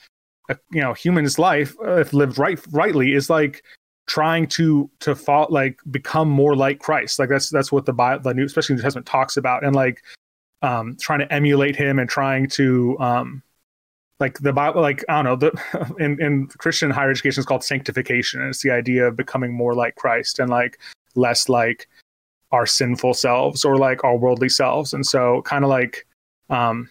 [0.52, 3.62] a, you know human's life uh, if lived right rightly is like
[4.06, 7.18] trying to to fall like become more like Christ.
[7.18, 10.02] Like that's that's what the Bible, the New, especially New Testament, talks about, and like
[10.62, 13.42] um, trying to emulate him and trying to um,
[14.20, 17.64] like the Bible, like I don't know, the in, in Christian higher education is called
[17.64, 20.78] sanctification, and it's the idea of becoming more like Christ and like
[21.14, 21.88] less like
[22.50, 26.06] our sinful selves or like our worldly selves, and so kind of like
[26.50, 26.88] um,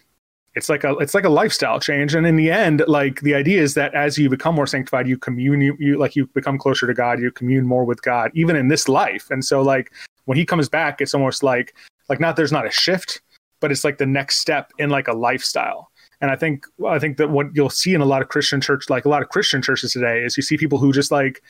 [0.56, 2.14] it's like a it's like a lifestyle change.
[2.14, 5.18] And in the end like the idea is that as you become more sanctified you
[5.18, 8.56] commune you, you like you become closer to god you commune more with god even
[8.56, 9.30] in this life.
[9.32, 9.92] And so like
[10.26, 11.76] when he comes back it's almost like
[12.10, 13.22] like not there's not a shift
[13.60, 15.90] but it's like the next step in like a lifestyle.
[16.20, 18.90] And i think i think that what you'll see in a lot of christian church
[18.92, 21.42] like a lot of christian churches today is you see people who just like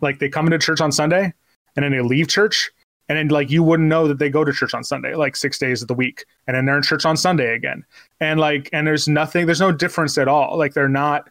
[0.00, 1.32] like they come into church on sunday
[1.74, 2.70] and then they leave church
[3.08, 5.58] and then like you wouldn't know that they go to church on Sunday, like six
[5.58, 7.84] days of the week, and then they're in church on Sunday again,
[8.20, 10.56] and like and there's nothing, there's no difference at all.
[10.56, 11.28] Like they're not,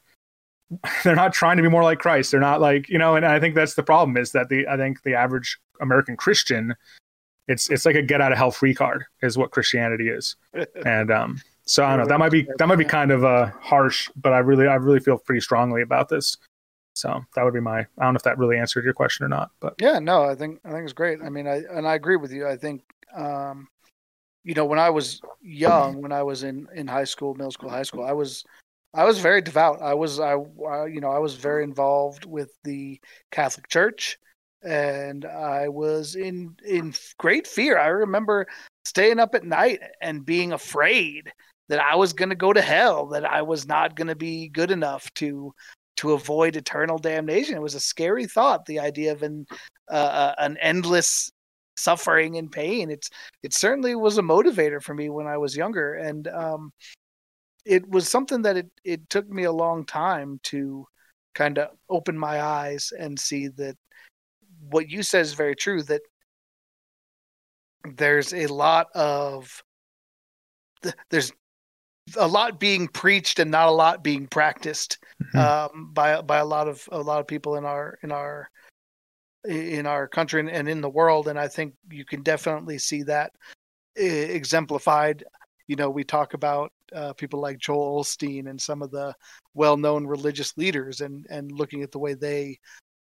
[1.03, 2.31] they're not trying to be more like Christ.
[2.31, 4.77] They're not like you know, and I think that's the problem is that the I
[4.77, 6.75] think the average American Christian,
[7.47, 10.35] it's it's like a get out of hell free card is what Christianity is,
[10.85, 13.49] and um, so I don't know that might be that might be kind of uh
[13.59, 16.37] harsh, but I really I really feel pretty strongly about this.
[16.93, 17.79] So that would be my.
[17.79, 20.35] I don't know if that really answered your question or not, but yeah, no, I
[20.35, 21.19] think I think it's great.
[21.23, 22.47] I mean, I and I agree with you.
[22.47, 22.83] I think,
[23.15, 23.67] um,
[24.43, 27.69] you know, when I was young, when I was in in high school, middle school,
[27.69, 28.43] high school, I was
[28.93, 29.81] I was very devout.
[29.81, 32.99] I was I, I you know I was very involved with the
[33.31, 34.19] Catholic Church,
[34.63, 37.79] and I was in in great fear.
[37.79, 38.45] I remember
[38.85, 41.31] staying up at night and being afraid
[41.69, 44.49] that I was going to go to hell, that I was not going to be
[44.49, 45.55] good enough to
[45.97, 47.55] to avoid eternal damnation.
[47.55, 49.45] It was a scary thought, the idea of an
[49.89, 51.31] uh, uh, an endless
[51.75, 52.89] suffering and pain.
[52.89, 53.09] It's
[53.41, 56.71] it certainly was a motivator for me when I was younger, and um,
[57.65, 60.85] it was something that it it took me a long time to
[61.35, 63.75] kind of open my eyes and see that
[64.69, 65.83] what you said is very true.
[65.83, 66.01] That
[67.83, 69.63] there's a lot of
[71.09, 71.31] there's
[72.17, 75.37] a lot being preached and not a lot being practiced mm-hmm.
[75.37, 78.49] um, by by a lot of a lot of people in our in our
[79.45, 81.27] in our country and in the world.
[81.27, 83.31] And I think you can definitely see that
[83.95, 85.23] exemplified.
[85.67, 89.15] You know, we talk about uh, people like Joel Osteen and some of the
[89.53, 92.59] well-known religious leaders, and and looking at the way they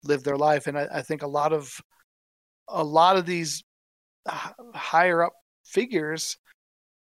[0.04, 0.66] live their life.
[0.66, 1.80] And I, I think a lot of
[2.68, 3.62] a lot of these
[4.74, 6.38] higher up figures,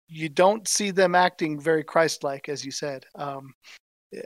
[0.09, 3.05] you don't see them acting very Christ-like, as you said.
[3.15, 3.53] Um,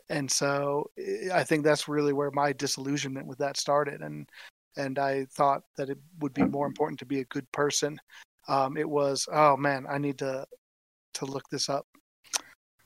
[0.10, 0.90] and so
[1.34, 4.02] I think that's really where my disillusionment with that started.
[4.02, 4.30] And
[4.78, 8.00] and I thought that it would be more important to be a good person.
[8.48, 10.46] Um, it was, oh man, I need to
[11.16, 11.86] to look this up.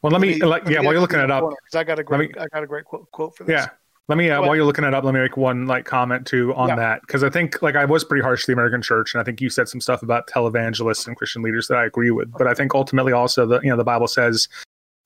[0.01, 2.03] Well, let, let me, me let, yeah, while you're looking it up, I got a
[2.03, 3.53] great, me, I got a great quote, quote for this.
[3.53, 3.69] Yeah,
[4.07, 6.53] let me uh, while you're looking it up, let me make one like comment too
[6.55, 6.75] on yeah.
[6.75, 9.23] that because I think like I was pretty harsh to the American church, and I
[9.23, 12.31] think you said some stuff about televangelists and Christian leaders that I agree with.
[12.31, 14.47] But I think ultimately also the you know the Bible says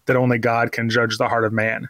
[0.05, 1.89] that only God can judge the heart of man.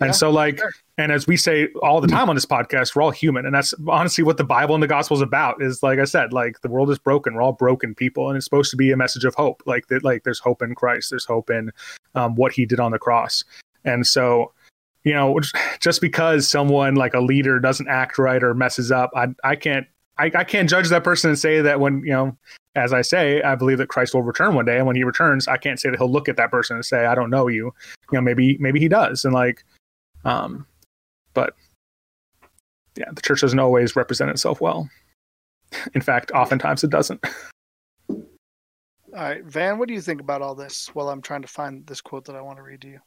[0.00, 0.72] And yeah, so, like, sure.
[0.98, 3.72] and as we say all the time on this podcast, we're all human, and that's
[3.88, 5.62] honestly what the Bible and the gospel is about.
[5.62, 7.34] Is like I said, like the world is broken.
[7.34, 9.62] We're all broken people, and it's supposed to be a message of hope.
[9.64, 11.10] Like that, like there's hope in Christ.
[11.10, 11.70] There's hope in
[12.14, 13.44] um, what He did on the cross.
[13.84, 14.52] And so,
[15.04, 15.38] you know,
[15.80, 19.86] just because someone like a leader doesn't act right or messes up, I I can't
[20.18, 22.36] I, I can't judge that person and say that when you know
[22.74, 25.46] as I say, I believe that Christ will return one day, and when He returns,
[25.46, 27.74] I can't say that He'll look at that person and say, "I don't know you."
[28.10, 29.64] You know, maybe maybe He does, and like
[30.24, 30.66] um,
[31.34, 31.54] but
[32.96, 34.88] yeah, the church doesn't always represent itself well.
[35.94, 37.24] In fact, oftentimes it doesn't.
[38.08, 40.88] All right, Van, what do you think about all this?
[40.94, 43.00] While I'm trying to find this quote that I want to read to you.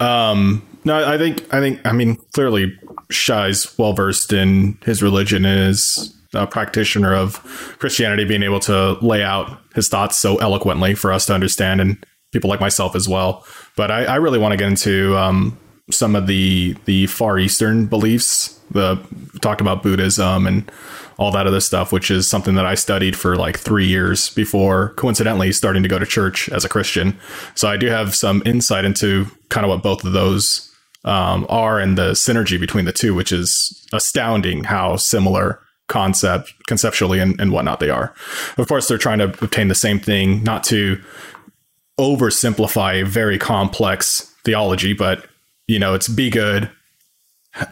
[0.00, 2.78] Um, no, I think I think I mean clearly
[3.10, 7.34] Shai's well versed in his religion and is a practitioner of
[7.78, 12.04] Christianity, being able to lay out his thoughts so eloquently for us to understand, and
[12.32, 13.44] people like myself as well.
[13.76, 15.58] But I, I really want to get into um,
[15.90, 18.58] some of the the Far Eastern beliefs.
[18.70, 19.00] The
[19.40, 20.70] talked about Buddhism and
[21.18, 24.90] all that other stuff, which is something that I studied for like three years before
[24.90, 27.18] coincidentally starting to go to church as a Christian.
[27.54, 30.72] So I do have some insight into kind of what both of those
[31.04, 37.18] um, are and the synergy between the two, which is astounding how similar concept conceptually
[37.18, 38.14] and, and whatnot they are.
[38.56, 41.02] Of course, they're trying to obtain the same thing, not to
[41.98, 45.26] oversimplify a very complex theology, but
[45.70, 46.68] you know, it's be good,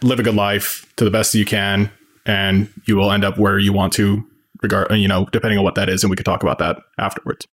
[0.02, 1.90] live a good life to the best you can,
[2.24, 4.24] and you will end up where you want to,
[4.62, 7.48] regard you know, depending on what that is, and we could talk about that afterwards.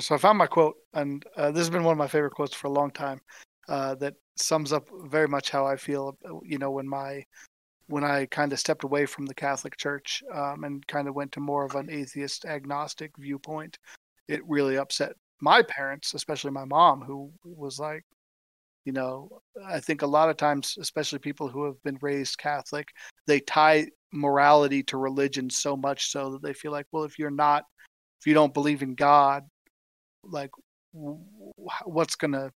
[0.00, 2.52] So I found my quote, and uh, this has been one of my favorite quotes
[2.52, 3.20] for a long time.
[3.68, 6.18] Uh, that sums up very much how I feel.
[6.42, 7.24] You know, when my
[7.86, 11.30] when I kind of stepped away from the Catholic Church um, and kind of went
[11.32, 13.78] to more of an atheist agnostic viewpoint,
[14.26, 15.12] it really upset
[15.44, 18.02] my parents, especially my mom, who was like,
[18.86, 19.28] you know,
[19.66, 22.88] I think a lot of times, especially people who have been raised Catholic,
[23.26, 27.30] they tie morality to religion so much so that they feel like, well, if you're
[27.30, 27.64] not,
[28.20, 29.44] if you don't believe in God,
[30.22, 30.50] like,
[30.92, 32.50] what's gonna,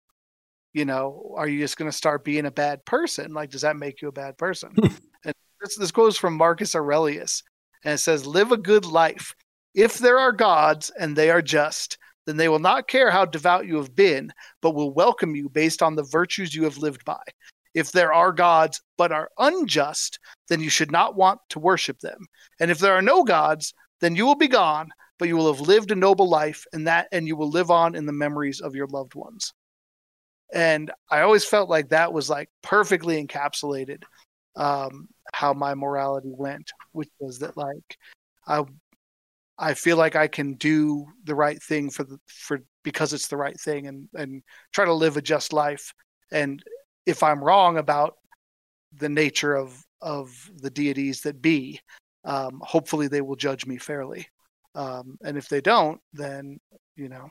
[0.75, 3.33] you know, are you just gonna start being a bad person?
[3.33, 4.75] Like, does that make you a bad person?
[5.25, 7.43] and this, this goes from Marcus Aurelius,
[7.83, 9.35] and it says, "Live a good life.
[9.75, 13.67] If there are gods and they are just, then they will not care how devout
[13.67, 14.33] you have been,
[14.63, 17.23] but will welcome you based on the virtues you have lived by.
[17.75, 22.27] If there are gods but are unjust, then you should not want to worship them.
[22.61, 25.67] And if there are no gods, then you will be gone, but you will have
[25.67, 28.75] lived a noble life, and that and you will live on in the memories of
[28.75, 29.53] your loved ones.
[30.53, 34.05] And I always felt like that was like perfectly encapsulated
[34.57, 37.99] um, how my morality went, which was that like
[38.47, 38.65] I
[39.59, 43.37] I feel like I can do the right thing for the for because it's the
[43.37, 45.93] right thing and and try to live a just life.
[46.33, 46.63] And
[47.07, 48.15] if I'm wrong about
[48.93, 51.81] the nature of of the deities that be,
[52.25, 54.27] um, hopefully they will judge me fairly.
[54.75, 56.59] Um, and if they don't, then
[56.97, 57.29] you know,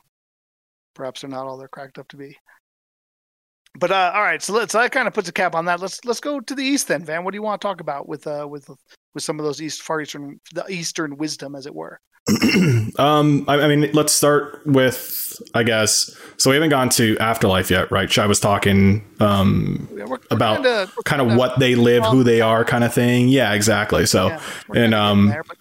[0.94, 2.36] perhaps they're not all they're cracked up to be.
[3.78, 5.80] But uh, all right, so let's so that kind of puts a cap on that.
[5.80, 7.24] Let's let's go to the east then, Van.
[7.24, 8.68] What do you want to talk about with uh with
[9.14, 12.00] with some of those east far eastern the eastern wisdom, as it were?
[12.98, 16.16] um, I, I, mean, let's start with, I guess.
[16.38, 18.10] So we haven't gone to afterlife yet, right?
[18.10, 22.24] Shai was talking um, yeah, we're, we're about kinda, kind of what they live, who
[22.24, 23.28] they are, kind of thing.
[23.28, 24.06] Yeah, exactly.
[24.06, 24.40] So, yeah,
[24.74, 25.58] and um, there, but-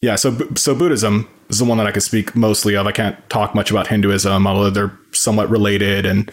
[0.00, 2.86] yeah, so so Buddhism is the one that I can speak mostly of.
[2.86, 6.30] I can't talk much about Hinduism, although they're somewhat related, and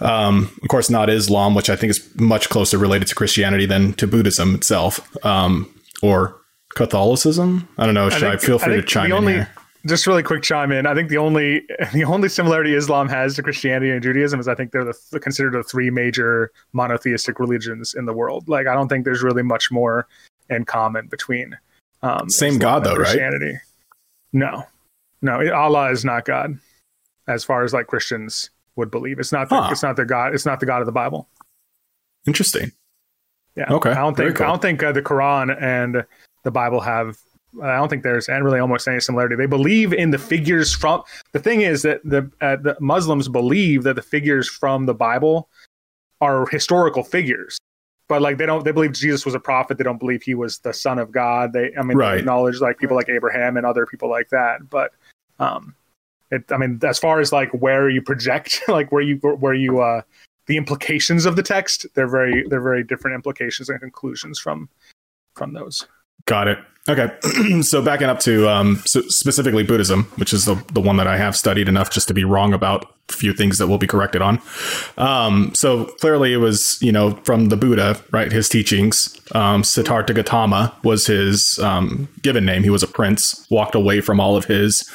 [0.00, 3.94] um, of course, not Islam, which I think is much closer related to Christianity than
[3.94, 5.72] to Buddhism itself, um,
[6.02, 6.36] or
[6.74, 7.68] Catholicism.
[7.78, 8.08] I don't know.
[8.10, 9.50] Should I, think, I feel free I to chime only, in here?
[9.86, 10.86] just really quick chime in.
[10.86, 14.54] I think the only the only similarity Islam has to Christianity and Judaism is I
[14.54, 18.48] think they're the, considered the three major monotheistic religions in the world.
[18.48, 20.06] Like I don't think there's really much more
[20.50, 21.56] in common between.
[22.02, 23.52] Um, Same God though, Christianity.
[23.52, 23.60] right?
[24.32, 24.64] No,
[25.22, 26.58] no, Allah is not God,
[27.26, 29.18] as far as like Christians would believe.
[29.18, 29.48] It's not.
[29.48, 29.68] The, huh.
[29.72, 30.34] It's not the God.
[30.34, 31.28] It's not the God of the Bible.
[32.26, 32.72] Interesting.
[33.56, 33.72] Yeah.
[33.72, 33.90] Okay.
[33.90, 34.36] I don't think.
[34.36, 34.46] Cool.
[34.46, 36.04] I don't think uh, the Quran and
[36.44, 37.16] the Bible have
[37.62, 39.36] I don't think there's and really almost any similarity.
[39.36, 41.02] They believe in the figures from.
[41.32, 45.48] The thing is that the uh, the Muslims believe that the figures from the Bible
[46.20, 47.58] are historical figures,
[48.08, 48.64] but like they don't.
[48.64, 49.78] They believe Jesus was a prophet.
[49.78, 51.52] They don't believe he was the son of God.
[51.52, 52.14] They, I mean, right.
[52.14, 54.68] they acknowledge like people like Abraham and other people like that.
[54.68, 54.92] But,
[55.38, 55.74] um,
[56.30, 56.50] it.
[56.50, 60.02] I mean, as far as like where you project, like where you where you uh
[60.46, 64.68] the implications of the text, they're very they're very different implications and conclusions from
[65.34, 65.86] from those.
[66.26, 66.58] Got it.
[66.88, 67.10] Okay,
[67.62, 71.16] so backing up to um, so specifically Buddhism, which is the the one that I
[71.16, 74.40] have studied enough just to be wrong about few things that will be corrected on.
[74.98, 78.30] Um, so clearly, it was you know from the Buddha, right?
[78.30, 79.18] His teachings.
[79.32, 82.62] Um, Siddhartha Gautama was his um, given name.
[82.62, 84.88] He was a prince, walked away from all of his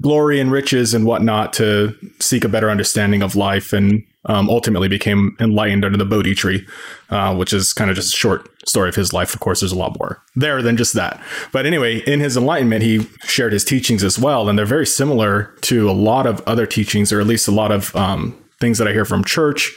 [0.00, 4.88] glory and riches and whatnot to seek a better understanding of life and um, ultimately
[4.88, 6.66] became enlightened under the Bodhi tree,
[7.10, 9.34] uh, which is kind of just a short story of his life.
[9.34, 11.22] Of course, there's a lot more there than just that.
[11.52, 14.48] But anyway, in his enlightenment, he shared his teachings as well.
[14.48, 17.70] And they're very similar to a lot of other teachings, or at least a lot
[17.70, 19.68] of um, things that I hear from church,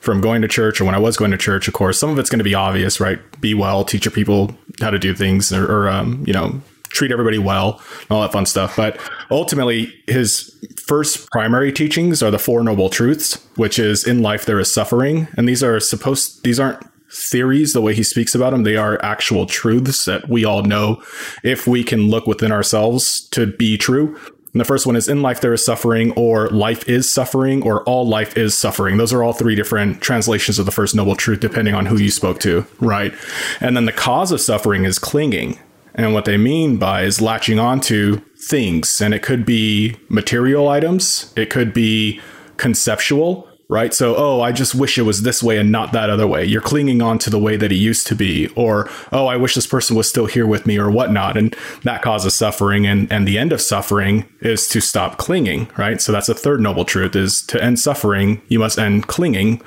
[0.00, 1.98] from going to church, or when I was going to church, of course.
[1.98, 3.18] Some of it's going to be obvious, right?
[3.40, 6.60] Be well, teach your people how to do things, or, or um, you know,
[6.92, 8.76] treat everybody well, and all that fun stuff.
[8.76, 14.46] But ultimately, his first primary teachings are the Four Noble Truths, which is in life
[14.46, 15.28] there is suffering.
[15.36, 18.62] And these are supposed, these aren't theories the way he speaks about them.
[18.62, 21.02] They are actual truths that we all know
[21.42, 24.18] if we can look within ourselves to be true.
[24.52, 27.82] And the first one is in life there is suffering, or life is suffering, or
[27.84, 28.98] all life is suffering.
[28.98, 32.10] Those are all three different translations of the first noble truth, depending on who you
[32.10, 33.14] spoke to, right?
[33.60, 35.58] And then the cause of suffering is clinging.
[35.94, 39.00] And what they mean by is latching onto things.
[39.00, 42.20] And it could be material items, it could be
[42.56, 43.94] conceptual, right?
[43.94, 46.44] So, oh, I just wish it was this way and not that other way.
[46.44, 49.54] You're clinging on to the way that it used to be, or oh, I wish
[49.54, 52.86] this person was still here with me, or whatnot, and that causes suffering.
[52.86, 56.02] And and the end of suffering is to stop clinging, right?
[56.02, 59.62] So that's the third noble truth: is to end suffering, you must end clinging.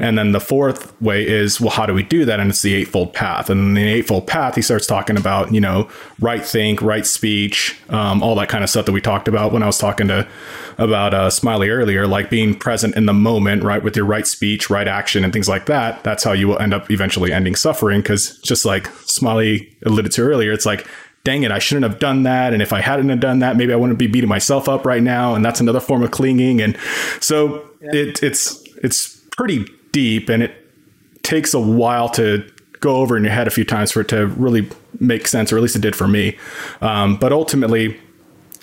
[0.00, 2.40] And then the fourth way is, well, how do we do that?
[2.40, 3.48] And it's the eightfold path.
[3.48, 5.88] And the eightfold path, he starts talking about you know
[6.20, 9.62] right think, right speech, um, all that kind of stuff that we talked about when
[9.62, 10.26] I was talking to
[10.78, 14.70] about uh, Smiley earlier, like being present in the moment, right, with your right speech,
[14.70, 16.02] right action, and things like that.
[16.04, 18.00] That's how you will end up eventually ending suffering.
[18.00, 20.86] Because just like Smiley alluded to earlier, it's like,
[21.24, 22.52] dang it, I shouldn't have done that.
[22.52, 25.02] And if I hadn't have done that, maybe I wouldn't be beating myself up right
[25.02, 25.34] now.
[25.34, 26.60] And that's another form of clinging.
[26.60, 26.76] And
[27.20, 27.94] so yeah.
[27.94, 30.52] it, it's it's pretty deep, and it
[31.22, 32.44] takes a while to
[32.80, 34.68] go over in your head a few times for it to really
[35.00, 36.36] make sense, or at least it did for me.
[36.82, 37.98] Um, but ultimately,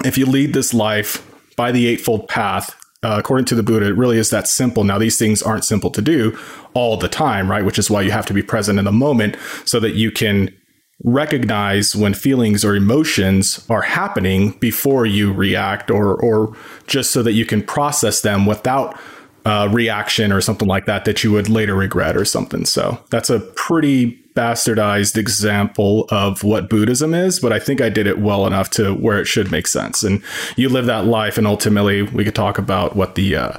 [0.05, 3.97] if you lead this life by the Eightfold Path, uh, according to the Buddha, it
[3.97, 4.83] really is that simple.
[4.83, 6.37] Now, these things aren't simple to do
[6.73, 7.65] all the time, right?
[7.65, 10.55] Which is why you have to be present in the moment so that you can
[11.03, 17.31] recognize when feelings or emotions are happening before you react or or just so that
[17.31, 18.99] you can process them without
[19.45, 22.65] uh, reaction or something like that that you would later regret or something.
[22.65, 28.07] So that's a pretty bastardized example of what Buddhism is, but I think I did
[28.07, 30.03] it well enough to where it should make sense.
[30.03, 30.23] And
[30.55, 33.57] you live that life, and ultimately we could talk about what the uh,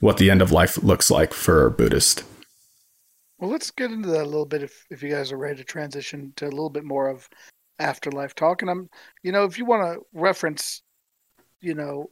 [0.00, 2.24] what the end of life looks like for Buddhist.
[3.38, 5.64] Well, let's get into that a little bit if if you guys are ready to
[5.64, 7.28] transition to a little bit more of
[7.78, 8.62] afterlife talk.
[8.62, 8.88] And I'm,
[9.22, 10.82] you know, if you want to reference,
[11.60, 12.06] you know,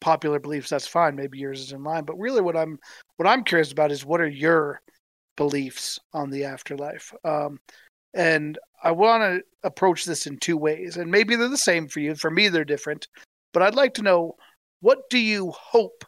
[0.00, 1.14] popular beliefs, that's fine.
[1.16, 2.04] Maybe yours is in line.
[2.04, 2.78] But really, what I'm
[3.16, 4.80] what I'm curious about is what are your
[5.36, 7.12] beliefs on the afterlife?
[7.24, 7.58] Um,
[8.14, 12.00] and I want to approach this in two ways, and maybe they're the same for
[12.00, 12.14] you.
[12.14, 13.08] For me, they're different.
[13.52, 14.36] But I'd like to know
[14.80, 16.04] what do you hope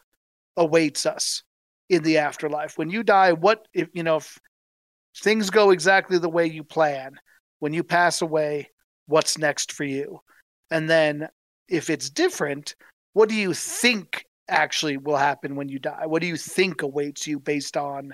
[0.55, 1.43] awaits us
[1.89, 3.33] in the afterlife when you die?
[3.33, 4.37] What if you know if
[5.17, 7.15] things go exactly the way you plan
[7.59, 8.69] when you pass away?
[9.07, 10.19] What's next for you?
[10.69, 11.29] And then
[11.67, 12.75] if it's different,
[13.13, 16.05] what do you think actually will happen when you die?
[16.05, 18.13] What do you think awaits you based on,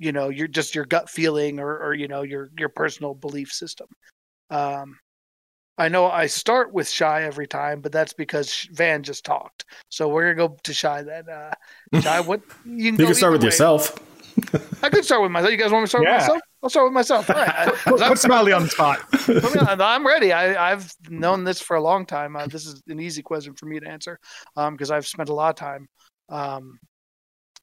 [0.00, 3.52] you know, your just your gut feeling or, or you know your your personal belief
[3.52, 3.86] system?
[4.48, 4.98] Um,
[5.76, 9.66] I know I start with shy every time, but that's because Van just talked.
[9.90, 11.28] So we're gonna go to shy then.
[11.28, 11.52] Uh,
[12.00, 13.48] shy, what you can, you can start with way.
[13.48, 13.98] yourself.
[14.82, 15.52] I could start with myself.
[15.52, 16.14] You guys want me to start yeah.
[16.14, 16.40] with myself?
[16.62, 17.30] I'll start with myself.
[17.30, 17.74] All right.
[17.84, 19.00] Put Smiley on the spot.
[19.80, 20.32] I'm ready.
[20.32, 22.36] I, have known this for a long time.
[22.36, 24.18] Uh, this is an easy question for me to answer
[24.54, 25.88] because um, I've spent a lot of time
[26.30, 26.78] um,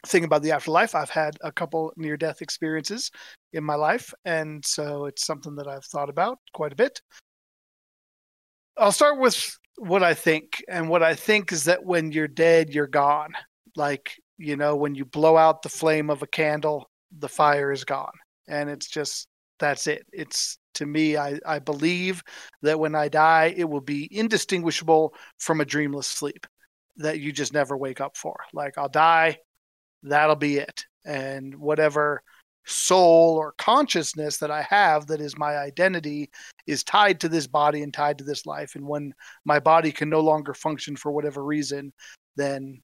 [0.06, 0.95] thinking about the afterlife.
[0.95, 3.12] I've had a couple near death experiences
[3.54, 7.02] in my life, and so it's something that I've thought about quite a bit.
[8.78, 12.70] I'll start with what I think, and what I think is that when you're dead,
[12.70, 13.34] you're gone.
[13.76, 17.84] Like you know, when you blow out the flame of a candle, the fire is
[17.84, 18.14] gone
[18.48, 19.28] and it's just
[19.60, 22.24] that's it it's to me I, I believe
[22.62, 26.45] that when i die it will be indistinguishable from a dreamless sleep
[26.98, 29.38] that you just never wake up for like i'll die
[30.10, 32.22] that'll be it and whatever
[32.66, 36.30] soul or consciousness that i have that is my identity
[36.66, 39.14] is tied to this body and tied to this life and when
[39.45, 41.93] my body can no longer function for whatever reason
[42.36, 42.82] then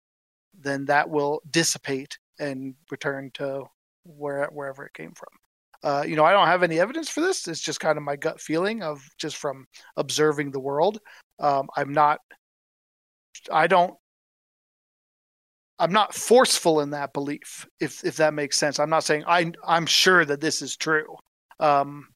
[0.57, 3.63] then that will dissipate and return to
[4.03, 5.30] where wherever it came from
[5.84, 7.47] uh, you know, I don't have any evidence for this.
[7.47, 9.67] It's just kind of my gut feeling of just from
[9.97, 10.99] observing the world.
[11.39, 12.21] Um, I'm not,
[13.51, 13.93] I don't,
[15.80, 17.67] I'm not forceful in that belief.
[17.80, 21.15] If if that makes sense, I'm not saying I I'm sure that this is true.
[21.59, 22.07] Um,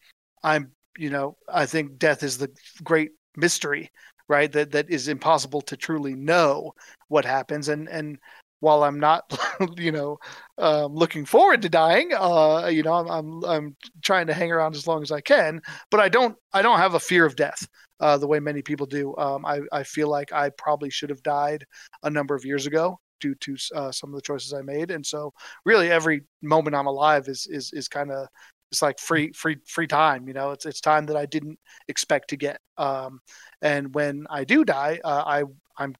[0.43, 2.49] I'm, you know, I think death is the
[2.83, 3.91] great mystery,
[4.27, 4.51] right?
[4.51, 6.73] That that is impossible to truly know
[7.07, 8.19] what happens, and and
[8.59, 9.37] while I'm not,
[9.77, 10.17] you know,
[10.57, 14.75] um, looking forward to dying, uh, you know, I'm, I'm, I'm trying to hang around
[14.75, 15.61] as long as I can.
[15.91, 17.67] But I don't I don't have a fear of death
[17.99, 19.15] uh, the way many people do.
[19.17, 21.65] Um, I I feel like I probably should have died
[22.03, 25.05] a number of years ago due to uh, some of the choices I made, and
[25.05, 25.33] so
[25.65, 28.27] really every moment I'm alive is is is kind of
[28.71, 31.57] it's like free free free time you know it's it's time that i didn't
[31.87, 33.21] expect to get um,
[33.61, 35.43] and when i do die uh, i
[35.77, 35.95] i'm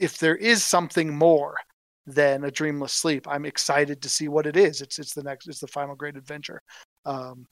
[0.00, 1.54] if there is something more
[2.06, 4.80] than a dreamless sleep, I'm excited to see what it is.
[4.80, 6.60] It's it's the next it's the final great adventure.
[7.06, 7.46] Um,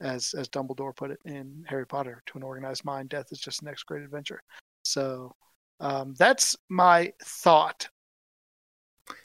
[0.00, 3.60] as as Dumbledore put it in Harry Potter, to an organized mind, death is just
[3.60, 4.40] the next great adventure.
[4.84, 5.34] So
[5.80, 7.88] um, that's my thought.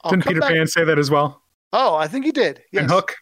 [0.03, 0.51] I'll Didn't Peter back...
[0.51, 1.41] Pan say that as well?
[1.71, 2.61] Oh, I think he did.
[2.71, 2.81] Yes.
[2.83, 3.15] And Hook.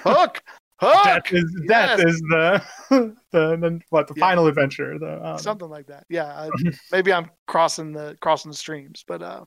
[0.00, 0.42] Hook.
[0.80, 1.04] Hook.
[1.04, 4.20] Death is death is the, the, the what the yeah.
[4.20, 4.98] final adventure.
[4.98, 5.38] The um...
[5.38, 6.06] something like that.
[6.08, 6.50] Yeah, I,
[6.92, 9.44] maybe I'm crossing the crossing the streams, but uh,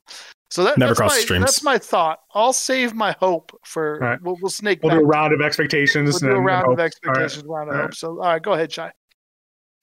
[0.50, 1.44] so that, never cross my, streams.
[1.44, 2.20] That's my thought.
[2.34, 4.22] I'll save my hope for right.
[4.22, 4.78] we'll, we'll snake.
[4.84, 6.22] We'll do a round of expectations.
[6.22, 7.42] We'll do a round of expectations.
[7.44, 7.66] Right.
[7.66, 7.94] Round of hope.
[7.94, 8.92] So all right, go ahead, Shy.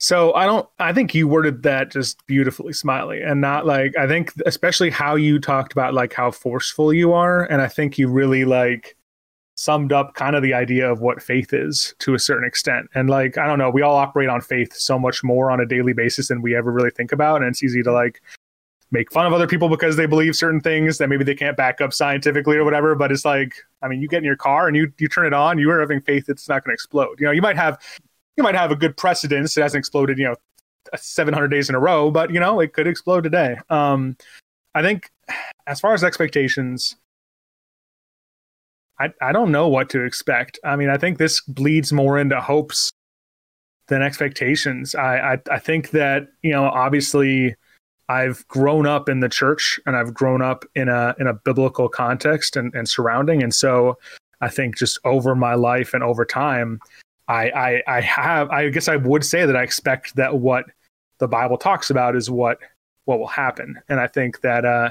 [0.02, 0.68] So I don't.
[0.80, 5.14] I think you worded that just beautifully, Smiley, and not like I think especially how
[5.14, 8.96] you talked about like how forceful you are, and I think you really like
[9.54, 12.88] summed up kind of the idea of what faith is to a certain extent.
[12.96, 15.66] And like, I don't know, we all operate on faith so much more on a
[15.66, 17.36] daily basis than we ever really think about.
[17.36, 18.20] And it's easy to like
[18.90, 21.80] make fun of other people because they believe certain things that maybe they can't back
[21.80, 22.96] up scientifically or whatever.
[22.96, 25.32] But it's like, I mean, you get in your car and you you turn it
[25.32, 27.20] on, you are having faith it's not going to explode.
[27.20, 27.78] You know, you might have
[28.36, 29.56] you might have a good precedence.
[29.56, 30.36] It hasn't exploded, you know,
[30.96, 33.56] 700 days in a row, but you know, it could explode today.
[33.70, 34.16] Um,
[34.74, 35.10] I think
[35.66, 36.96] as far as expectations,
[38.98, 40.58] I, I don't know what to expect.
[40.64, 42.90] I mean, I think this bleeds more into hopes
[43.88, 44.94] than expectations.
[44.94, 47.54] I, I, I think that, you know, obviously
[48.08, 51.88] I've grown up in the church and I've grown up in a in a biblical
[51.88, 53.42] context and, and surrounding.
[53.42, 53.98] And so
[54.40, 56.80] I think just over my life and over time,
[57.28, 60.66] I, I I have I guess I would say that I expect that what
[61.18, 62.58] the Bible talks about is what
[63.04, 63.80] what will happen.
[63.88, 64.90] And I think that uh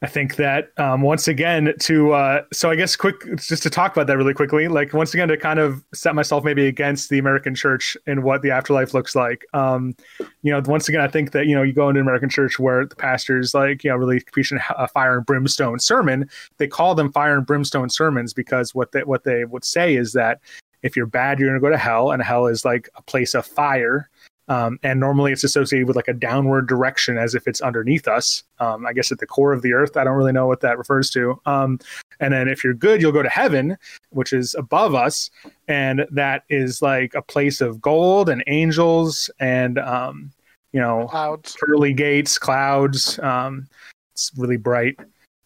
[0.00, 3.92] I think that um, once again to uh, so I guess quick just to talk
[3.92, 7.18] about that really quickly, like once again to kind of set myself maybe against the
[7.18, 9.44] American church and what the afterlife looks like.
[9.54, 9.96] Um,
[10.42, 12.86] you know, once again, I think that you know you go into American church where
[12.86, 16.30] the pastors like you know really preaching a fire and brimstone sermon.
[16.58, 20.12] They call them fire and brimstone sermons because what they what they would say is
[20.12, 20.40] that
[20.82, 23.34] if you're bad, you're going to go to hell, and hell is like a place
[23.34, 24.08] of fire
[24.48, 28.42] um, and normally it's associated with like a downward direction as if it's underneath us.
[28.60, 29.96] Um, I guess at the core of the earth.
[29.96, 31.40] I don't really know what that refers to.
[31.44, 31.78] Um,
[32.20, 33.76] and then if you're good, you'll go to heaven,
[34.10, 35.30] which is above us.
[35.68, 40.32] And that is like a place of gold and angels and, um,
[40.72, 41.56] you know, clouds.
[41.60, 43.18] pearly gates, clouds.
[43.18, 43.68] Um,
[44.14, 44.98] it's really bright.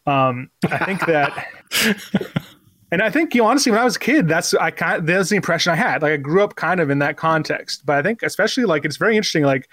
[0.06, 1.48] Um, I think that.
[2.92, 5.30] And I think, you know, honestly, when I was a kid, that's I kind that's
[5.30, 6.02] the impression I had.
[6.02, 7.86] Like I grew up kind of in that context.
[7.86, 9.70] But I think especially like it's very interesting, like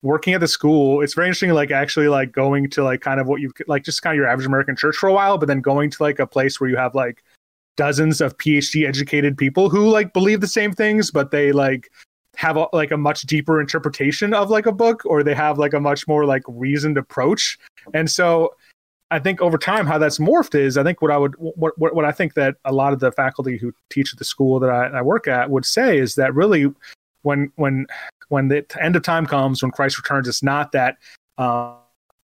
[0.00, 3.28] working at the school, it's very interesting, like actually like going to like kind of
[3.28, 5.60] what you like just kind of your average American church for a while, but then
[5.60, 7.22] going to like a place where you have like
[7.76, 11.90] dozens of PhD educated people who like believe the same things, but they like
[12.36, 15.74] have a, like a much deeper interpretation of like a book or they have like
[15.74, 17.58] a much more like reasoned approach.
[17.92, 18.54] And so
[19.12, 21.94] I think over time how that's morphed is I think what I would what what,
[21.94, 24.70] what I think that a lot of the faculty who teach at the school that
[24.70, 26.72] I, I work at would say is that really
[27.20, 27.86] when when
[28.28, 30.96] when the end of time comes when Christ returns, it's not that.
[31.36, 31.74] Uh,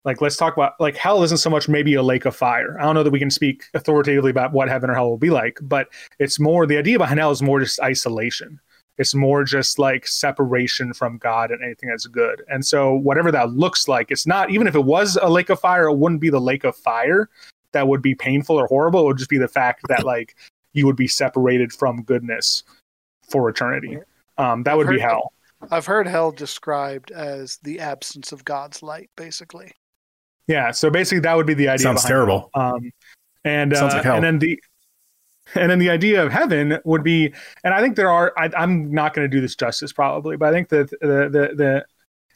[0.05, 2.83] like let's talk about like hell isn't so much maybe a lake of fire i
[2.83, 5.59] don't know that we can speak authoritatively about what heaven or hell will be like
[5.61, 8.59] but it's more the idea behind hell is more just isolation
[8.97, 13.51] it's more just like separation from god and anything that's good and so whatever that
[13.51, 16.29] looks like it's not even if it was a lake of fire it wouldn't be
[16.29, 17.29] the lake of fire
[17.71, 20.35] that would be painful or horrible it would just be the fact that like
[20.73, 22.63] you would be separated from goodness
[23.29, 23.97] for eternity
[24.37, 25.31] um, that would be hell
[25.71, 29.71] I've heard hell described as the absence of God's light, basically.
[30.47, 31.83] Yeah, so basically that would be the idea.
[31.83, 32.49] Sounds terrible.
[32.55, 32.59] It.
[32.59, 32.91] Um,
[33.43, 34.59] and uh, like and then the
[35.55, 37.33] and then the idea of heaven would be,
[37.63, 38.33] and I think there are.
[38.37, 41.55] I, am not going to do this justice probably, but I think that the, the
[41.55, 41.85] the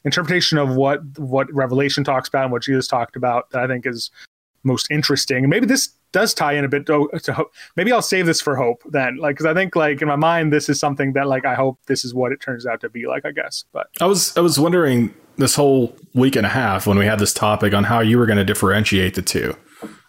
[0.04, 3.86] interpretation of what what Revelation talks about and what Jesus talked about, that I think
[3.86, 4.10] is
[4.64, 5.48] most interesting.
[5.48, 7.52] Maybe this does tie in a bit to, to hope.
[7.74, 10.52] Maybe I'll save this for hope then, like because I think like in my mind
[10.52, 13.06] this is something that like I hope this is what it turns out to be
[13.06, 13.24] like.
[13.24, 16.98] I guess, but I was I was wondering this whole week and a half when
[16.98, 19.56] we had this topic on how you were going to differentiate the two.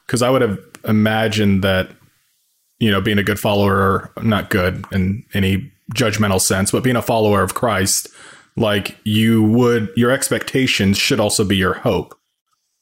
[0.05, 1.89] Because I would have imagined that,
[2.83, 7.01] you know, being a good follower, not good in any judgmental sense, but being a
[7.01, 8.09] follower of Christ,
[8.57, 12.13] like you would, your expectations should also be your hope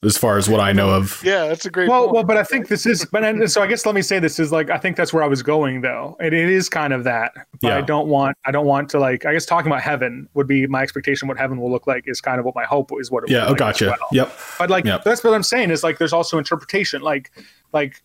[0.03, 1.21] as far as what I know of.
[1.23, 1.87] Yeah, that's a great.
[1.87, 2.15] Well, point.
[2.15, 4.39] well, but I think this is, but and so I guess let me say this
[4.39, 6.17] is like I think that's where I was going though.
[6.19, 7.77] It, it is kind of that, but yeah.
[7.77, 10.65] I don't want I don't want to like I guess talking about heaven would be
[10.65, 11.27] my expectation.
[11.27, 13.11] What heaven will look like is kind of what my hope is.
[13.11, 13.85] What it yeah, oh, like gotcha.
[13.85, 13.97] Well.
[14.11, 14.33] Yep.
[14.57, 15.03] But like yep.
[15.03, 17.03] that's what I'm saying is like there's also interpretation.
[17.03, 17.31] Like
[17.71, 18.01] like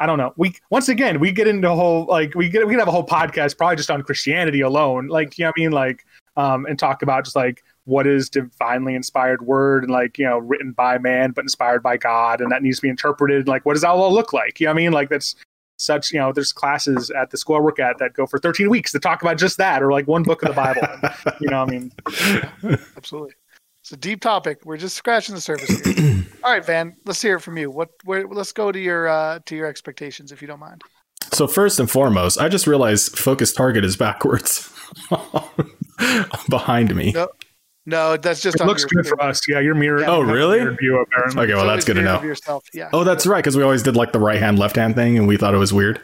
[0.00, 0.32] I don't know.
[0.36, 2.90] We once again we get into a whole like we get we can have a
[2.90, 5.08] whole podcast probably just on Christianity alone.
[5.08, 5.72] Like you know what I mean?
[5.72, 10.24] Like um and talk about just like what is divinely inspired word and like you
[10.24, 13.66] know written by man but inspired by god and that needs to be interpreted like
[13.66, 14.58] what does that all look like?
[14.58, 14.92] You know what i mean?
[14.92, 15.36] Like that's
[15.78, 18.68] such you know there's classes at the school i work at that go for 13
[18.68, 21.36] weeks to talk about just that or like one book of the bible.
[21.40, 21.92] You know i mean?
[22.96, 23.34] Absolutely.
[23.82, 24.64] It's a deep topic.
[24.64, 27.90] We're just scratching the surface here all right van let's hear it from you what
[28.04, 30.82] where, let's go to your uh to your expectations if you don't mind
[31.32, 34.72] so first and foremost i just realized focus target is backwards
[36.48, 37.28] behind me no,
[37.86, 39.40] no, that's just it looks good for us.
[39.48, 40.00] Yeah, your mirror.
[40.00, 40.58] Yeah, oh, really?
[40.76, 41.42] View, apparently.
[41.42, 42.22] okay, well, that's good to know.
[42.22, 42.64] Yourself.
[42.74, 42.90] Yeah.
[42.92, 45.26] Oh, that's right, because we always did like the right hand, left hand thing, and
[45.26, 46.00] we thought it was weird.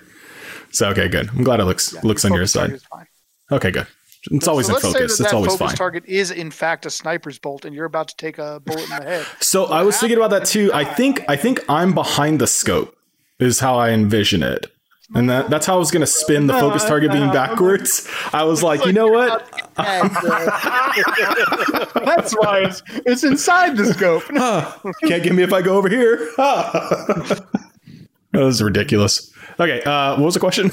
[0.73, 1.29] So okay, good.
[1.31, 2.81] I'm glad it looks yeah, looks on your side.
[3.53, 3.87] Okay, good.
[4.31, 4.95] It's so, always so in focus.
[4.95, 5.77] That it's that always focus fine.
[5.77, 8.89] target is in fact a sniper's bolt, and you're about to take a bullet in
[8.91, 9.27] the head.
[9.41, 10.71] So, so I was thinking about that too.
[10.73, 12.95] I think I think I'm behind the scope.
[13.39, 14.73] Is how I envision it.
[15.15, 18.09] And that, that's how I was going to spin the focus target being backwards.
[18.33, 19.49] I was like, you know what?
[22.05, 24.25] that's why it's, it's inside the scope.
[25.05, 26.17] Can't get me if I go over here.
[26.37, 27.47] that
[28.33, 29.33] was ridiculous.
[29.61, 30.71] Okay, uh, what was the question?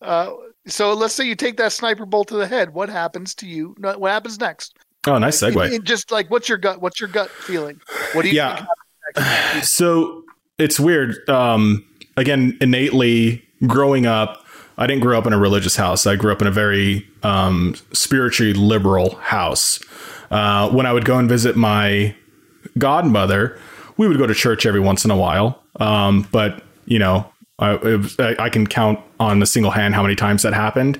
[0.00, 0.30] Uh,
[0.66, 2.74] so let's say you take that sniper bolt to the head.
[2.74, 3.74] What happens to you?
[3.78, 4.76] What happens next?
[5.06, 5.66] Oh, nice segue.
[5.66, 6.80] It, it just like, what's your gut?
[6.82, 7.80] What's your gut feeling?
[8.12, 8.34] What do you?
[8.36, 8.66] Yeah.
[9.62, 10.24] so
[10.58, 11.16] it's weird.
[11.28, 11.84] Um,
[12.16, 14.44] again, innately growing up,
[14.76, 16.06] I didn't grow up in a religious house.
[16.06, 19.80] I grew up in a very um, spiritually liberal house.
[20.30, 22.14] Uh, when I would go and visit my
[22.76, 23.58] godmother,
[23.96, 25.62] we would go to church every once in a while.
[25.80, 30.14] Um, but you know, I, was, I, can count on a single hand how many
[30.14, 30.96] times that happened.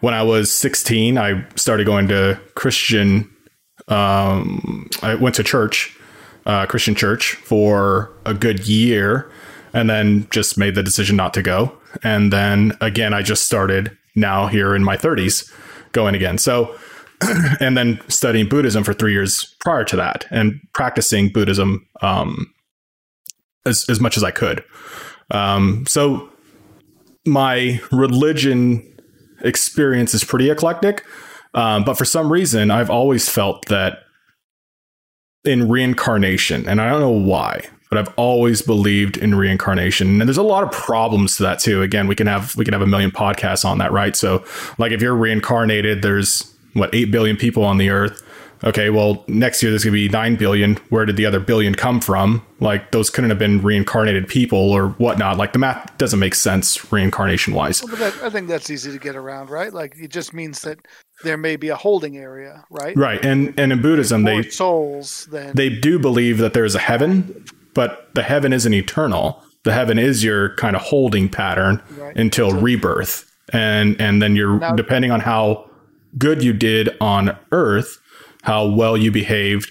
[0.00, 3.28] When I was 16, I started going to Christian.
[3.88, 5.98] Um, I went to church,
[6.46, 9.30] uh, Christian church, for a good year
[9.76, 11.76] and then just made the decision not to go.
[12.02, 15.52] And then again, I just started now here in my 30s
[15.92, 16.38] going again.
[16.38, 16.74] So,
[17.60, 22.54] and then studying Buddhism for three years prior to that and practicing Buddhism um,
[23.66, 24.64] as, as much as I could.
[25.30, 26.30] Um, so,
[27.26, 28.96] my religion
[29.42, 31.04] experience is pretty eclectic.
[31.54, 34.00] Um, but for some reason, I've always felt that
[35.44, 40.20] in reincarnation, and I don't know why, but I've always believed in reincarnation.
[40.20, 41.82] And there's a lot of problems to that too.
[41.82, 44.14] Again, we can have we can have a million podcasts on that, right?
[44.14, 44.44] So,
[44.78, 48.22] like if you're reincarnated, there's what 8 billion people on the earth.
[48.64, 50.76] Okay, well, next year there's going to be 9 billion.
[50.88, 52.44] Where did the other billion come from?
[52.60, 55.36] Like, those couldn't have been reincarnated people or whatnot.
[55.36, 57.82] Like, the math doesn't make sense reincarnation wise.
[57.82, 59.72] Well, that, I think that's easy to get around, right?
[59.72, 60.78] Like, it just means that
[61.22, 62.96] there may be a holding area, right?
[62.96, 63.22] Right.
[63.24, 67.44] And, and in Buddhism, they souls, then they do believe that there's a heaven
[67.76, 69.44] but the heaven isn't eternal.
[69.64, 72.16] The heaven is your kind of holding pattern right.
[72.16, 73.30] until so, rebirth.
[73.52, 75.70] And and then you're now, depending on how
[76.16, 77.98] good you did on earth,
[78.46, 79.70] how well you behaved,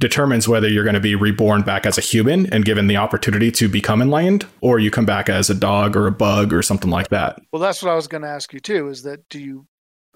[0.00, 3.50] determines whether you're going to be reborn back as a human and given the opportunity
[3.52, 6.90] to become enlightened, or you come back as a dog or a bug or something
[6.90, 7.40] like that.
[7.52, 8.88] Well, that's what I was going to ask you too.
[8.88, 9.66] Is that do you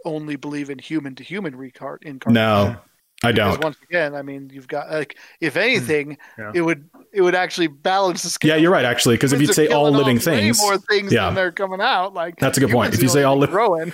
[0.05, 2.21] only believe in human to human incarnation?
[2.33, 2.77] No,
[3.23, 3.53] I don't.
[3.53, 6.53] Because once again, I mean, you've got like, if hmm, anything, yeah.
[6.55, 8.51] it would it would actually balance the scale.
[8.51, 8.85] Yeah, you're right.
[8.85, 11.27] Actually, because if you say all living things, more things yeah.
[11.27, 12.15] than they're coming out.
[12.15, 12.95] Like that's a good point.
[12.95, 13.93] If you say all living, growing,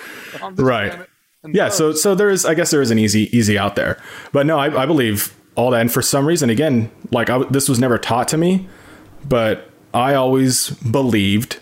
[0.56, 1.06] right?
[1.52, 1.68] Yeah.
[1.68, 2.44] So so there is.
[2.44, 4.00] I guess there is an easy easy out there.
[4.32, 5.80] But no, I, I believe all that.
[5.80, 8.68] And for some reason, again, like I, this was never taught to me,
[9.28, 11.60] but I always believed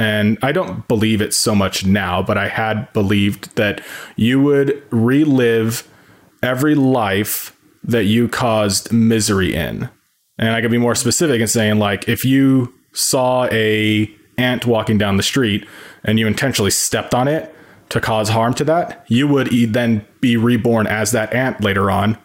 [0.00, 3.82] and I don't believe it so much now, but I had believed that
[4.16, 5.86] you would relive
[6.42, 7.54] every life
[7.84, 9.90] that you caused misery in.
[10.38, 14.96] And I could be more specific in saying like if you saw a ant walking
[14.96, 15.66] down the street
[16.02, 17.54] and you intentionally stepped on it
[17.90, 22.16] to cause harm to that, you would then be reborn as that ant later on.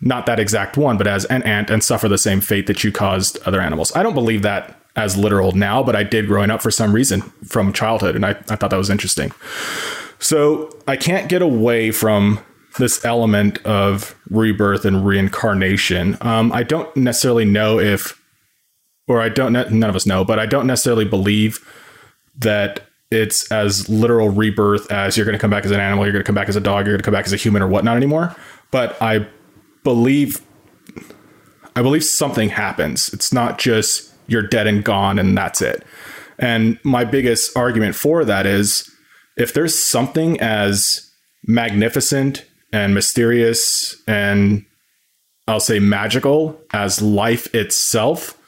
[0.00, 2.92] Not that exact one, but as an ant and suffer the same fate that you
[2.92, 3.94] caused other animals.
[3.94, 7.22] I don't believe that as literal now, but I did growing up for some reason
[7.46, 9.32] from childhood, and I, I thought that was interesting.
[10.18, 12.40] So I can't get away from
[12.78, 16.16] this element of rebirth and reincarnation.
[16.20, 18.20] Um, I don't necessarily know if,
[19.06, 21.58] or I don't, none of us know, but I don't necessarily believe
[22.36, 22.80] that
[23.12, 26.24] it's as literal rebirth as you're going to come back as an animal, you're going
[26.24, 27.68] to come back as a dog, you're going to come back as a human or
[27.68, 28.34] whatnot anymore.
[28.70, 29.28] But I
[29.84, 30.40] believe,
[31.76, 33.12] I believe something happens.
[33.12, 35.84] It's not just you're dead and gone and that's it.
[36.38, 38.90] And my biggest argument for that is
[39.36, 41.10] if there's something as
[41.46, 44.64] magnificent and mysterious and
[45.46, 48.38] I'll say magical as life itself,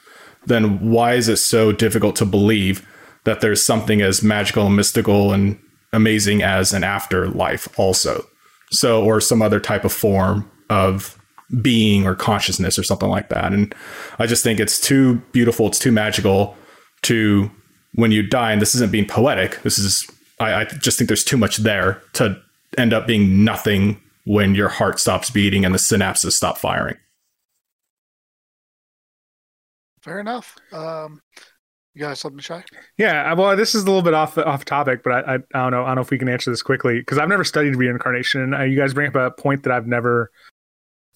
[0.45, 2.87] then why is it so difficult to believe
[3.25, 5.59] that there's something as magical and mystical and
[5.93, 8.25] amazing as an afterlife also?
[8.71, 11.17] So, or some other type of form of
[11.61, 13.53] being or consciousness or something like that.
[13.53, 13.73] And
[14.17, 16.57] I just think it's too beautiful, it's too magical
[17.03, 17.51] to
[17.93, 20.09] when you die, and this isn't being poetic, this is,
[20.39, 22.41] I, I just think there's too much there to
[22.77, 26.97] end up being nothing when your heart stops beating and the synapses stop firing.
[30.01, 30.55] Fair enough.
[30.73, 31.21] Um,
[31.95, 32.63] you got something to shy?
[32.97, 33.33] Yeah.
[33.33, 35.83] Well, this is a little bit off off topic, but I, I, I don't know.
[35.83, 38.53] I don't know if we can answer this quickly because I've never studied reincarnation, and
[38.53, 40.29] uh, you guys bring up a point that I've never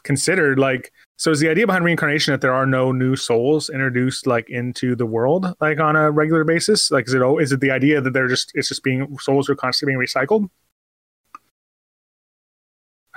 [0.04, 0.58] considered.
[0.58, 4.50] Like, so is the idea behind reincarnation that there are no new souls introduced like
[4.50, 6.90] into the world like on a regular basis?
[6.92, 9.56] Like, is it is it the idea that they're just it's just being souls are
[9.56, 10.50] constantly being recycled?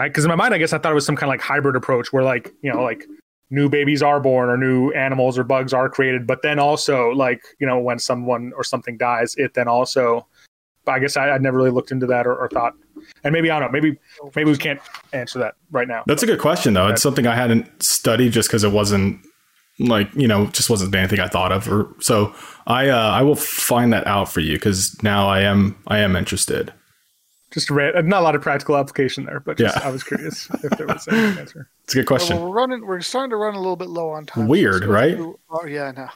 [0.00, 1.76] because in my mind, I guess I thought it was some kind of like hybrid
[1.76, 3.06] approach where like you know like
[3.52, 7.42] new babies are born or new animals or bugs are created, but then also like
[7.60, 10.26] you know when someone or something dies, it then also.
[10.84, 12.74] I guess I, would never really looked into that or, or, thought,
[13.22, 13.80] and maybe I don't know.
[13.80, 13.96] Maybe
[14.34, 14.80] maybe we can't
[15.12, 16.02] answer that right now.
[16.08, 16.88] That's a good question though.
[16.88, 19.24] It's something I hadn't studied just because it wasn't
[19.78, 21.70] like you know just wasn't anything I thought of.
[21.70, 22.34] Or so
[22.66, 26.16] I uh, I will find that out for you because now I am I am
[26.16, 26.72] interested
[27.52, 29.86] just read not a lot of practical application there, but just, yeah.
[29.86, 31.68] I was curious if there was an answer.
[31.84, 32.36] It's a good question.
[32.36, 32.84] Well, we're running.
[32.84, 34.48] We're starting to run a little bit low on time.
[34.48, 35.18] Weird, so right?
[35.18, 36.08] oh yeah, no.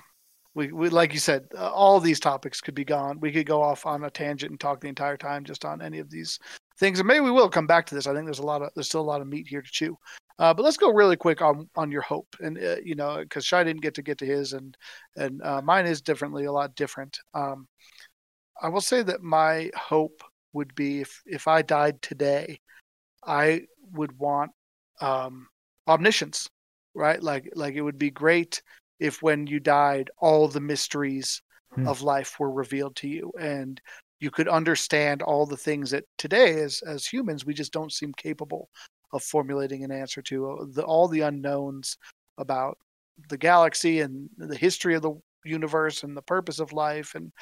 [0.54, 3.20] We, we like you said, uh, all these topics could be gone.
[3.20, 5.98] We could go off on a tangent and talk the entire time just on any
[5.98, 6.38] of these
[6.78, 8.06] things, and maybe we will come back to this.
[8.06, 9.98] I think there's a lot of there's still a lot of meat here to chew.
[10.38, 13.44] Uh, but let's go really quick on on your hope, and uh, you know, because
[13.44, 14.76] Shy didn't get to get to his, and
[15.16, 17.18] and uh, mine is differently, a lot different.
[17.34, 17.68] Um,
[18.62, 20.22] I will say that my hope
[20.52, 22.60] would be if if I died today,
[23.24, 24.52] I would want
[25.00, 25.48] um,
[25.86, 26.48] omniscience,
[26.94, 27.22] right?
[27.22, 28.62] Like like it would be great
[28.98, 31.42] if when you died, all the mysteries
[31.72, 31.86] hmm.
[31.86, 33.80] of life were revealed to you, and
[34.20, 38.12] you could understand all the things that today, as as humans, we just don't seem
[38.14, 38.68] capable
[39.12, 40.50] of formulating an answer to.
[40.50, 41.96] Uh, the, all the unknowns
[42.38, 42.78] about
[43.28, 47.32] the galaxy and the history of the universe and the purpose of life and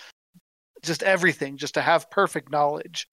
[0.84, 3.06] just everything, just to have perfect knowledge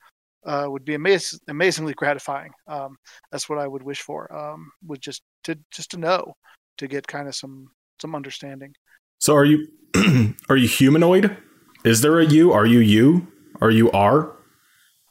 [0.45, 2.51] uh, would be amaz- amazingly gratifying.
[2.67, 2.97] Um,
[3.31, 4.33] that's what I would wish for.
[4.35, 6.35] Um, would just to just to know,
[6.77, 7.67] to get kind of some
[8.01, 8.73] some understanding.
[9.19, 9.67] So are you
[10.49, 11.37] are you humanoid?
[11.83, 12.51] Is there a you?
[12.51, 13.27] Are you you?
[13.61, 14.35] Are you are?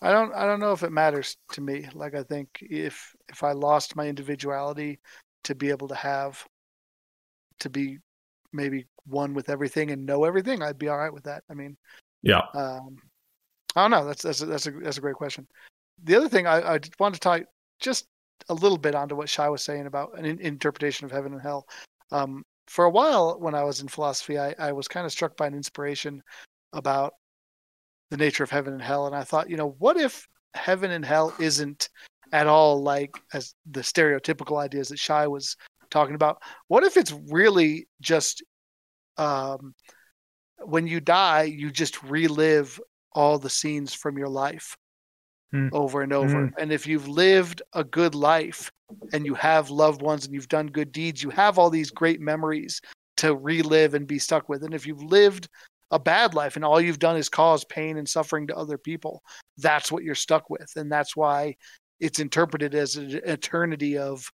[0.03, 1.87] I don't I don't know if it matters to me.
[1.95, 5.01] Like I think if if I lost my individuality
[5.45, 6.45] to be able to have
[7.61, 7.99] to be
[8.53, 11.45] maybe one with everything and know everything, I'd be all right with that.
[11.51, 11.77] I mean,
[12.23, 12.43] yeah.
[12.55, 12.97] Um,
[13.77, 14.07] I don't know.
[14.07, 15.47] That's that's a, that's a that's a great question.
[16.05, 17.45] The other thing I, I wanted to tie
[17.81, 18.07] just
[18.49, 21.43] a little bit onto what Shai was saying about an in, interpretation of heaven and
[21.43, 21.67] hell.
[22.11, 25.37] Um, for a while, when I was in philosophy, I, I was kind of struck
[25.37, 26.23] by an inspiration
[26.73, 27.15] about
[28.11, 31.05] the nature of heaven and hell, and I thought, you know, what if heaven and
[31.05, 31.89] hell isn't
[32.33, 35.57] at all like as the stereotypical ideas that Shai was
[35.91, 38.43] talking about what if it's really just
[39.19, 39.75] um,
[40.65, 42.81] when you die, you just relive
[43.13, 44.77] all the scenes from your life
[45.53, 45.69] Hmm.
[45.73, 46.51] over and over.
[46.59, 48.71] And if you've lived a good life
[49.13, 52.21] and you have loved ones and you've done good deeds, you have all these great
[52.21, 52.81] memories
[53.17, 54.63] to relive and be stuck with.
[54.63, 55.49] And if you've lived
[55.91, 59.23] a bad life and all you've done is cause pain and suffering to other people,
[59.59, 60.71] that's what you're stuck with.
[60.77, 61.57] And that's why
[61.99, 64.31] it's interpreted as an eternity of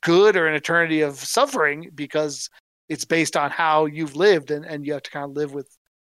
[0.00, 2.50] good or an eternity of suffering because
[2.92, 5.68] it's based on how you've lived and, and you have to kind of live with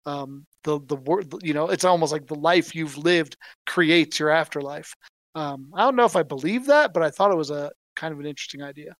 [0.05, 4.29] um, the the word you know it's almost like the life you've lived creates your
[4.29, 4.93] afterlife.
[5.35, 8.13] Um, i don't know if i believe that but i thought it was a kind
[8.13, 8.95] of an interesting idea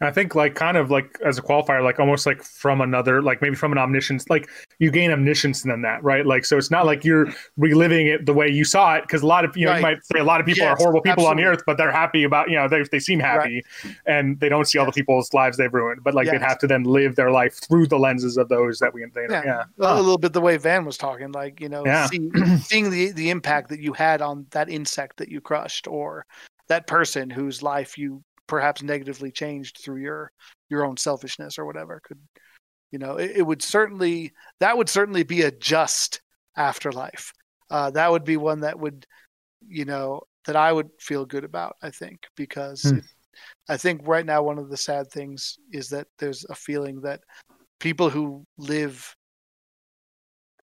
[0.00, 3.40] I think like kind of like as a qualifier, like almost like from another, like
[3.40, 6.26] maybe from an omniscience, like you gain omniscience in that, right?
[6.26, 9.26] Like so, it's not like you're reliving it the way you saw it, because a
[9.26, 9.78] lot of you know Right.
[9.78, 11.76] you might say a lot of people Yes, are horrible people on the earth, but
[11.78, 13.62] they're happy about you know they they seem happy,
[14.06, 16.34] and they don't see all the people's lives they've ruined, but like Yes.
[16.34, 19.26] they'd have to then live their life through the lenses of those that we they,
[19.30, 19.42] Yeah.
[19.44, 19.64] yeah.
[19.78, 22.06] a little bit the way van was talking like you know Yeah.
[22.08, 22.30] see,
[22.62, 26.26] seeing the the impact that you had on that insect that you crushed or
[26.66, 30.30] that person whose life you perhaps negatively changed through your
[30.68, 32.18] your own selfishness or whatever could
[32.90, 36.20] you know it, it would certainly that would certainly be a just
[36.56, 37.32] afterlife
[37.70, 39.06] uh, that would be one that would
[39.66, 42.98] you know that i would feel good about i think because Hmm.
[42.98, 43.04] it,
[43.68, 47.20] i think right now one of the sad things is that there's a feeling that
[47.80, 49.14] people who live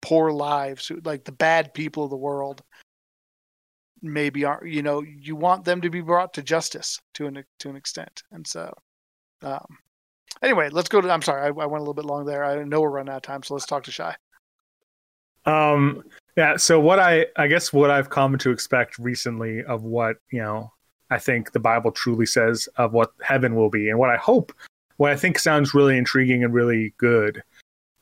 [0.02, 2.62] poor lives who like the bad people of the world
[4.02, 7.70] maybe aren't you know you want them to be brought to justice to an to
[7.70, 8.74] an extent and so
[9.44, 9.78] um
[10.42, 12.64] anyway let's go to i'm sorry i, I went a little bit long there i
[12.64, 14.16] know we're running out of time so let's talk to shy
[15.46, 16.04] Um,
[16.36, 16.58] yeah.
[16.58, 20.72] So what I, I guess what I've come to expect recently of what you know,
[21.10, 24.54] I think the Bible truly says of what heaven will be, and what I hope,
[24.98, 27.42] what I think sounds really intriguing and really good,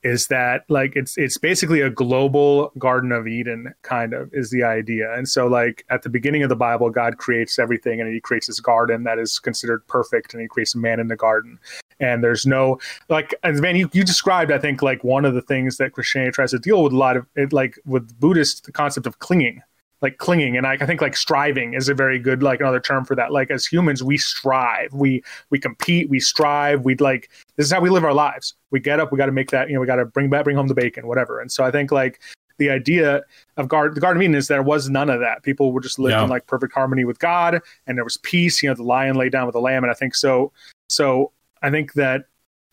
[0.08, 4.64] is that like it's it's basically a global Garden of Eden kind of is the
[4.64, 5.14] idea.
[5.14, 8.48] And so like at the beginning of the Bible, God creates everything, and He creates
[8.48, 11.60] this garden that is considered perfect, and He creates man in the garden.
[12.00, 12.80] And there's no
[13.10, 16.32] like and man you, you described i think like one of the things that christianity
[16.32, 19.62] tries to deal with a lot of it like with buddhist the concept of clinging
[20.02, 23.04] like clinging and I, I think like striving is a very good like another term
[23.04, 23.32] for that.
[23.32, 24.94] Like as humans we strive.
[24.94, 28.54] We we compete we strive we like this is how we live our lives.
[28.72, 30.44] We get up we got to make that you know we got to bring back
[30.44, 31.40] bring home the bacon whatever.
[31.40, 32.20] And so i think like
[32.60, 33.22] the idea
[33.58, 35.44] of guard the garden of eden is there was none of that.
[35.44, 36.24] People were just living Yeah.
[36.24, 39.30] in like perfect harmony with god and there was peace you know the lion lay
[39.30, 40.52] down with the lamb and i think so
[40.90, 41.32] so
[41.62, 42.26] i think that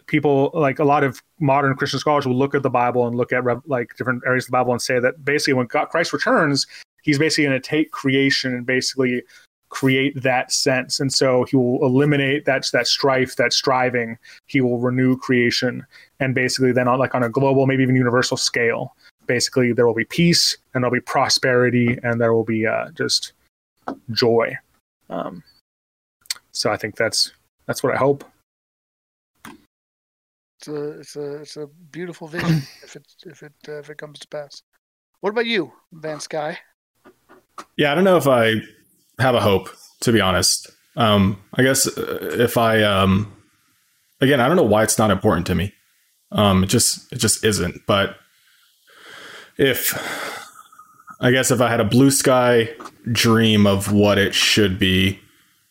[0.07, 3.33] people like a lot of modern christian scholars will look at the bible and look
[3.33, 6.66] at like different areas of the bible and say that basically when God, christ returns
[7.05, 9.23] he's basically going to take creation and basically
[9.69, 11.01] create that sense.
[11.01, 14.19] And so he will eliminate that that strife that striving.
[14.47, 15.87] He will renew creation
[16.21, 18.95] and basically then on like on a global maybe even universal scale
[19.27, 23.33] basically there will be peace and there'll be prosperity and there will be uh, just
[24.11, 24.57] joy.
[25.11, 25.43] Um,
[26.53, 27.33] so i think that's
[27.67, 28.25] that's what i hope.
[30.59, 33.99] It's a it's a it's a beautiful vision if it if it uh, if it
[33.99, 34.63] comes to pass.
[35.21, 36.59] What about you van sky
[37.77, 38.55] Yeah, I don't know if I
[39.19, 39.69] have a hope,
[40.01, 40.71] to be honest.
[40.97, 43.33] Um, I guess uh, if I, um,
[44.21, 45.73] again, I don't know why it's not important to me.
[46.33, 47.83] Um, it just, it just isn't.
[47.87, 48.17] But
[49.57, 49.93] if,
[51.21, 52.71] I guess if I had a blue sky
[53.11, 55.21] dream of what it should be,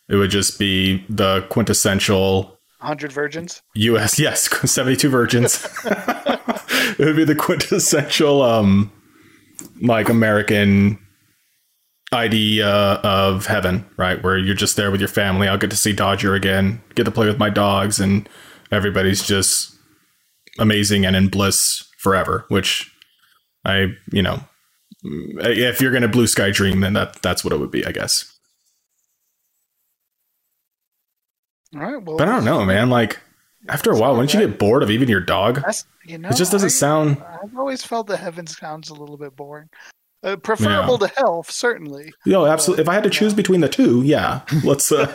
[0.10, 4.20] it would just be the quintessential 100 virgins U.S.
[4.20, 5.66] Yes, seventy-two virgins.
[5.86, 8.92] it would be the quintessential, um,
[9.82, 11.00] like American
[12.14, 14.22] idea of heaven, right?
[14.24, 15.48] Where you're just there with your family.
[15.48, 18.30] I'll get to see Dodger again, get to play with my dogs, and
[18.72, 19.76] everybody's just
[20.60, 22.46] amazing and in bliss forever.
[22.50, 22.90] Which
[23.66, 24.42] I, you know,
[25.04, 28.30] if you're gonna blue sky dream, then that that's what it would be, I guess.
[31.76, 32.90] all right well But I don't know, man.
[32.90, 33.20] Like
[33.68, 35.62] after a while, wouldn't you get bored of even your dog?
[36.06, 37.24] you know It just doesn't I- sound.
[37.44, 39.70] I've always felt the heaven sounds a little bit boring.
[40.24, 42.14] Uh, preferable to health, certainly.
[42.26, 42.82] Yo, absolutely.
[42.82, 44.90] If I had to choose between the two, yeah, let's.
[44.90, 45.12] Uh,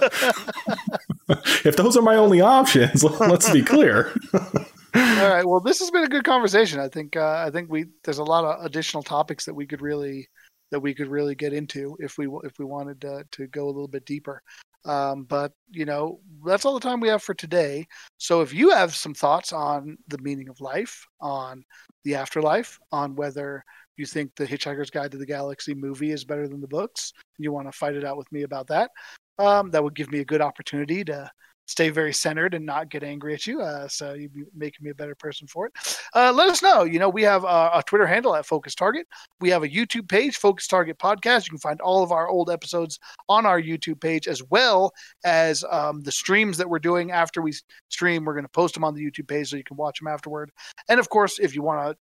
[1.64, 4.12] if those are my only options, let's be clear.
[4.34, 5.46] All right.
[5.46, 6.78] Well, this has been a good conversation.
[6.78, 7.16] I think.
[7.16, 10.28] Uh, I think we there's a lot of additional topics that we could really
[10.70, 13.72] that we could really get into if we if we wanted to, to go a
[13.72, 14.42] little bit deeper.
[14.84, 17.86] Um, but you know, that's all the time we have for today.
[18.18, 21.64] So if you have some thoughts on the meaning of life, on
[22.04, 23.64] the afterlife, on whether
[23.98, 27.52] you think the Hitchhiker's Guide to the Galaxy movie is better than the books, you
[27.52, 28.90] want to fight it out with me about that.
[29.38, 31.30] Um, that would give me a good opportunity to
[31.68, 33.60] stay very centered and not get angry at you.
[33.60, 35.72] Uh, so you'd be making me a better person for it.
[36.14, 36.84] Uh, let us know.
[36.84, 39.06] You know, we have a, a, Twitter handle at Focus Target.
[39.40, 41.44] We have a YouTube page, Focus Target Podcast.
[41.44, 44.92] You can find all of our old episodes on our YouTube page, as well
[45.24, 47.52] as um, the streams that we're doing after we
[47.90, 48.24] stream.
[48.24, 50.50] We're going to post them on the YouTube page so you can watch them afterward.
[50.88, 51.98] And of course, if you want to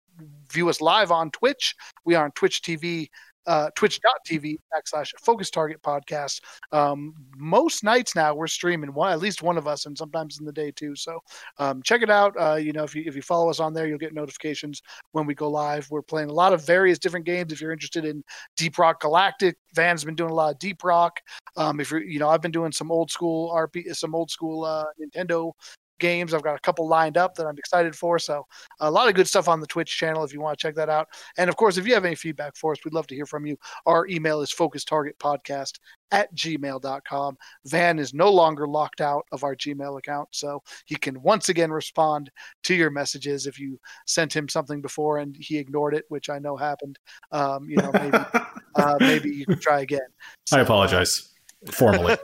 [0.52, 3.08] view us live on Twitch, we are on Twitch TV
[3.48, 6.42] uh, twitch.tv backslash focus target podcast.
[6.72, 10.46] Um, most nights now we're streaming one, at least one of us, and sometimes in
[10.46, 10.96] the day too.
[10.96, 11.20] So
[11.58, 12.36] um, check it out.
[12.40, 14.82] Uh, you know, if you, if you follow us on there, you'll get notifications
[15.12, 15.90] when we go live.
[15.90, 17.52] We're playing a lot of various different games.
[17.52, 18.24] If you're interested in
[18.58, 21.20] Deep Rock Galactic, Van's been doing a lot of Deep Rock.
[21.58, 24.66] Um, if you're, you know, I've been doing some old school RP, some old school
[24.66, 25.54] uh, Nintendo
[26.02, 26.34] games.
[26.34, 28.20] I've got a couple lined up that I'm excited for.
[28.20, 28.46] So
[28.82, 30.90] a lot of good stuff on the Twitch channel if you want to check that
[30.90, 31.08] out.
[31.38, 33.46] And of course, if you have any feedback for us, we'd love to hear from
[33.46, 33.56] you.
[33.86, 35.80] Our email is focustargetpodcast
[36.12, 37.38] at gmail.com.
[37.66, 41.72] Van is no longer locked out of our Gmail account, so he can once again
[41.72, 42.30] respond
[42.64, 46.40] to your messages if you sent him something before and he ignored it, which I
[46.40, 47.00] know happened.
[47.32, 48.18] Um, you know, maybe
[48.76, 50.02] uh, maybe you can try again.
[50.46, 51.30] So, I apologize
[51.68, 52.18] formally.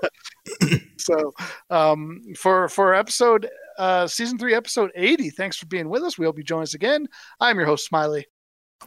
[0.97, 1.33] so
[1.69, 6.17] um, for for episode uh, season three, episode eighty, thanks for being with us.
[6.17, 7.07] We hope you join us again.
[7.39, 8.25] I'm your host, Smiley.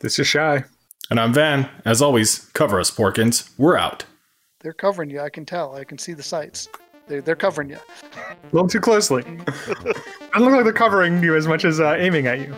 [0.00, 0.64] This is Shy.
[1.10, 1.68] And I'm Van.
[1.84, 3.50] As always, cover us, Porkins.
[3.58, 4.04] We're out.
[4.60, 5.20] They're covering you.
[5.20, 5.74] I can tell.
[5.74, 6.68] I can see the sights.
[7.08, 7.78] They're, they're covering you.
[8.14, 9.24] A little too closely.
[10.32, 12.54] I look like they're covering you as much as uh, aiming at you.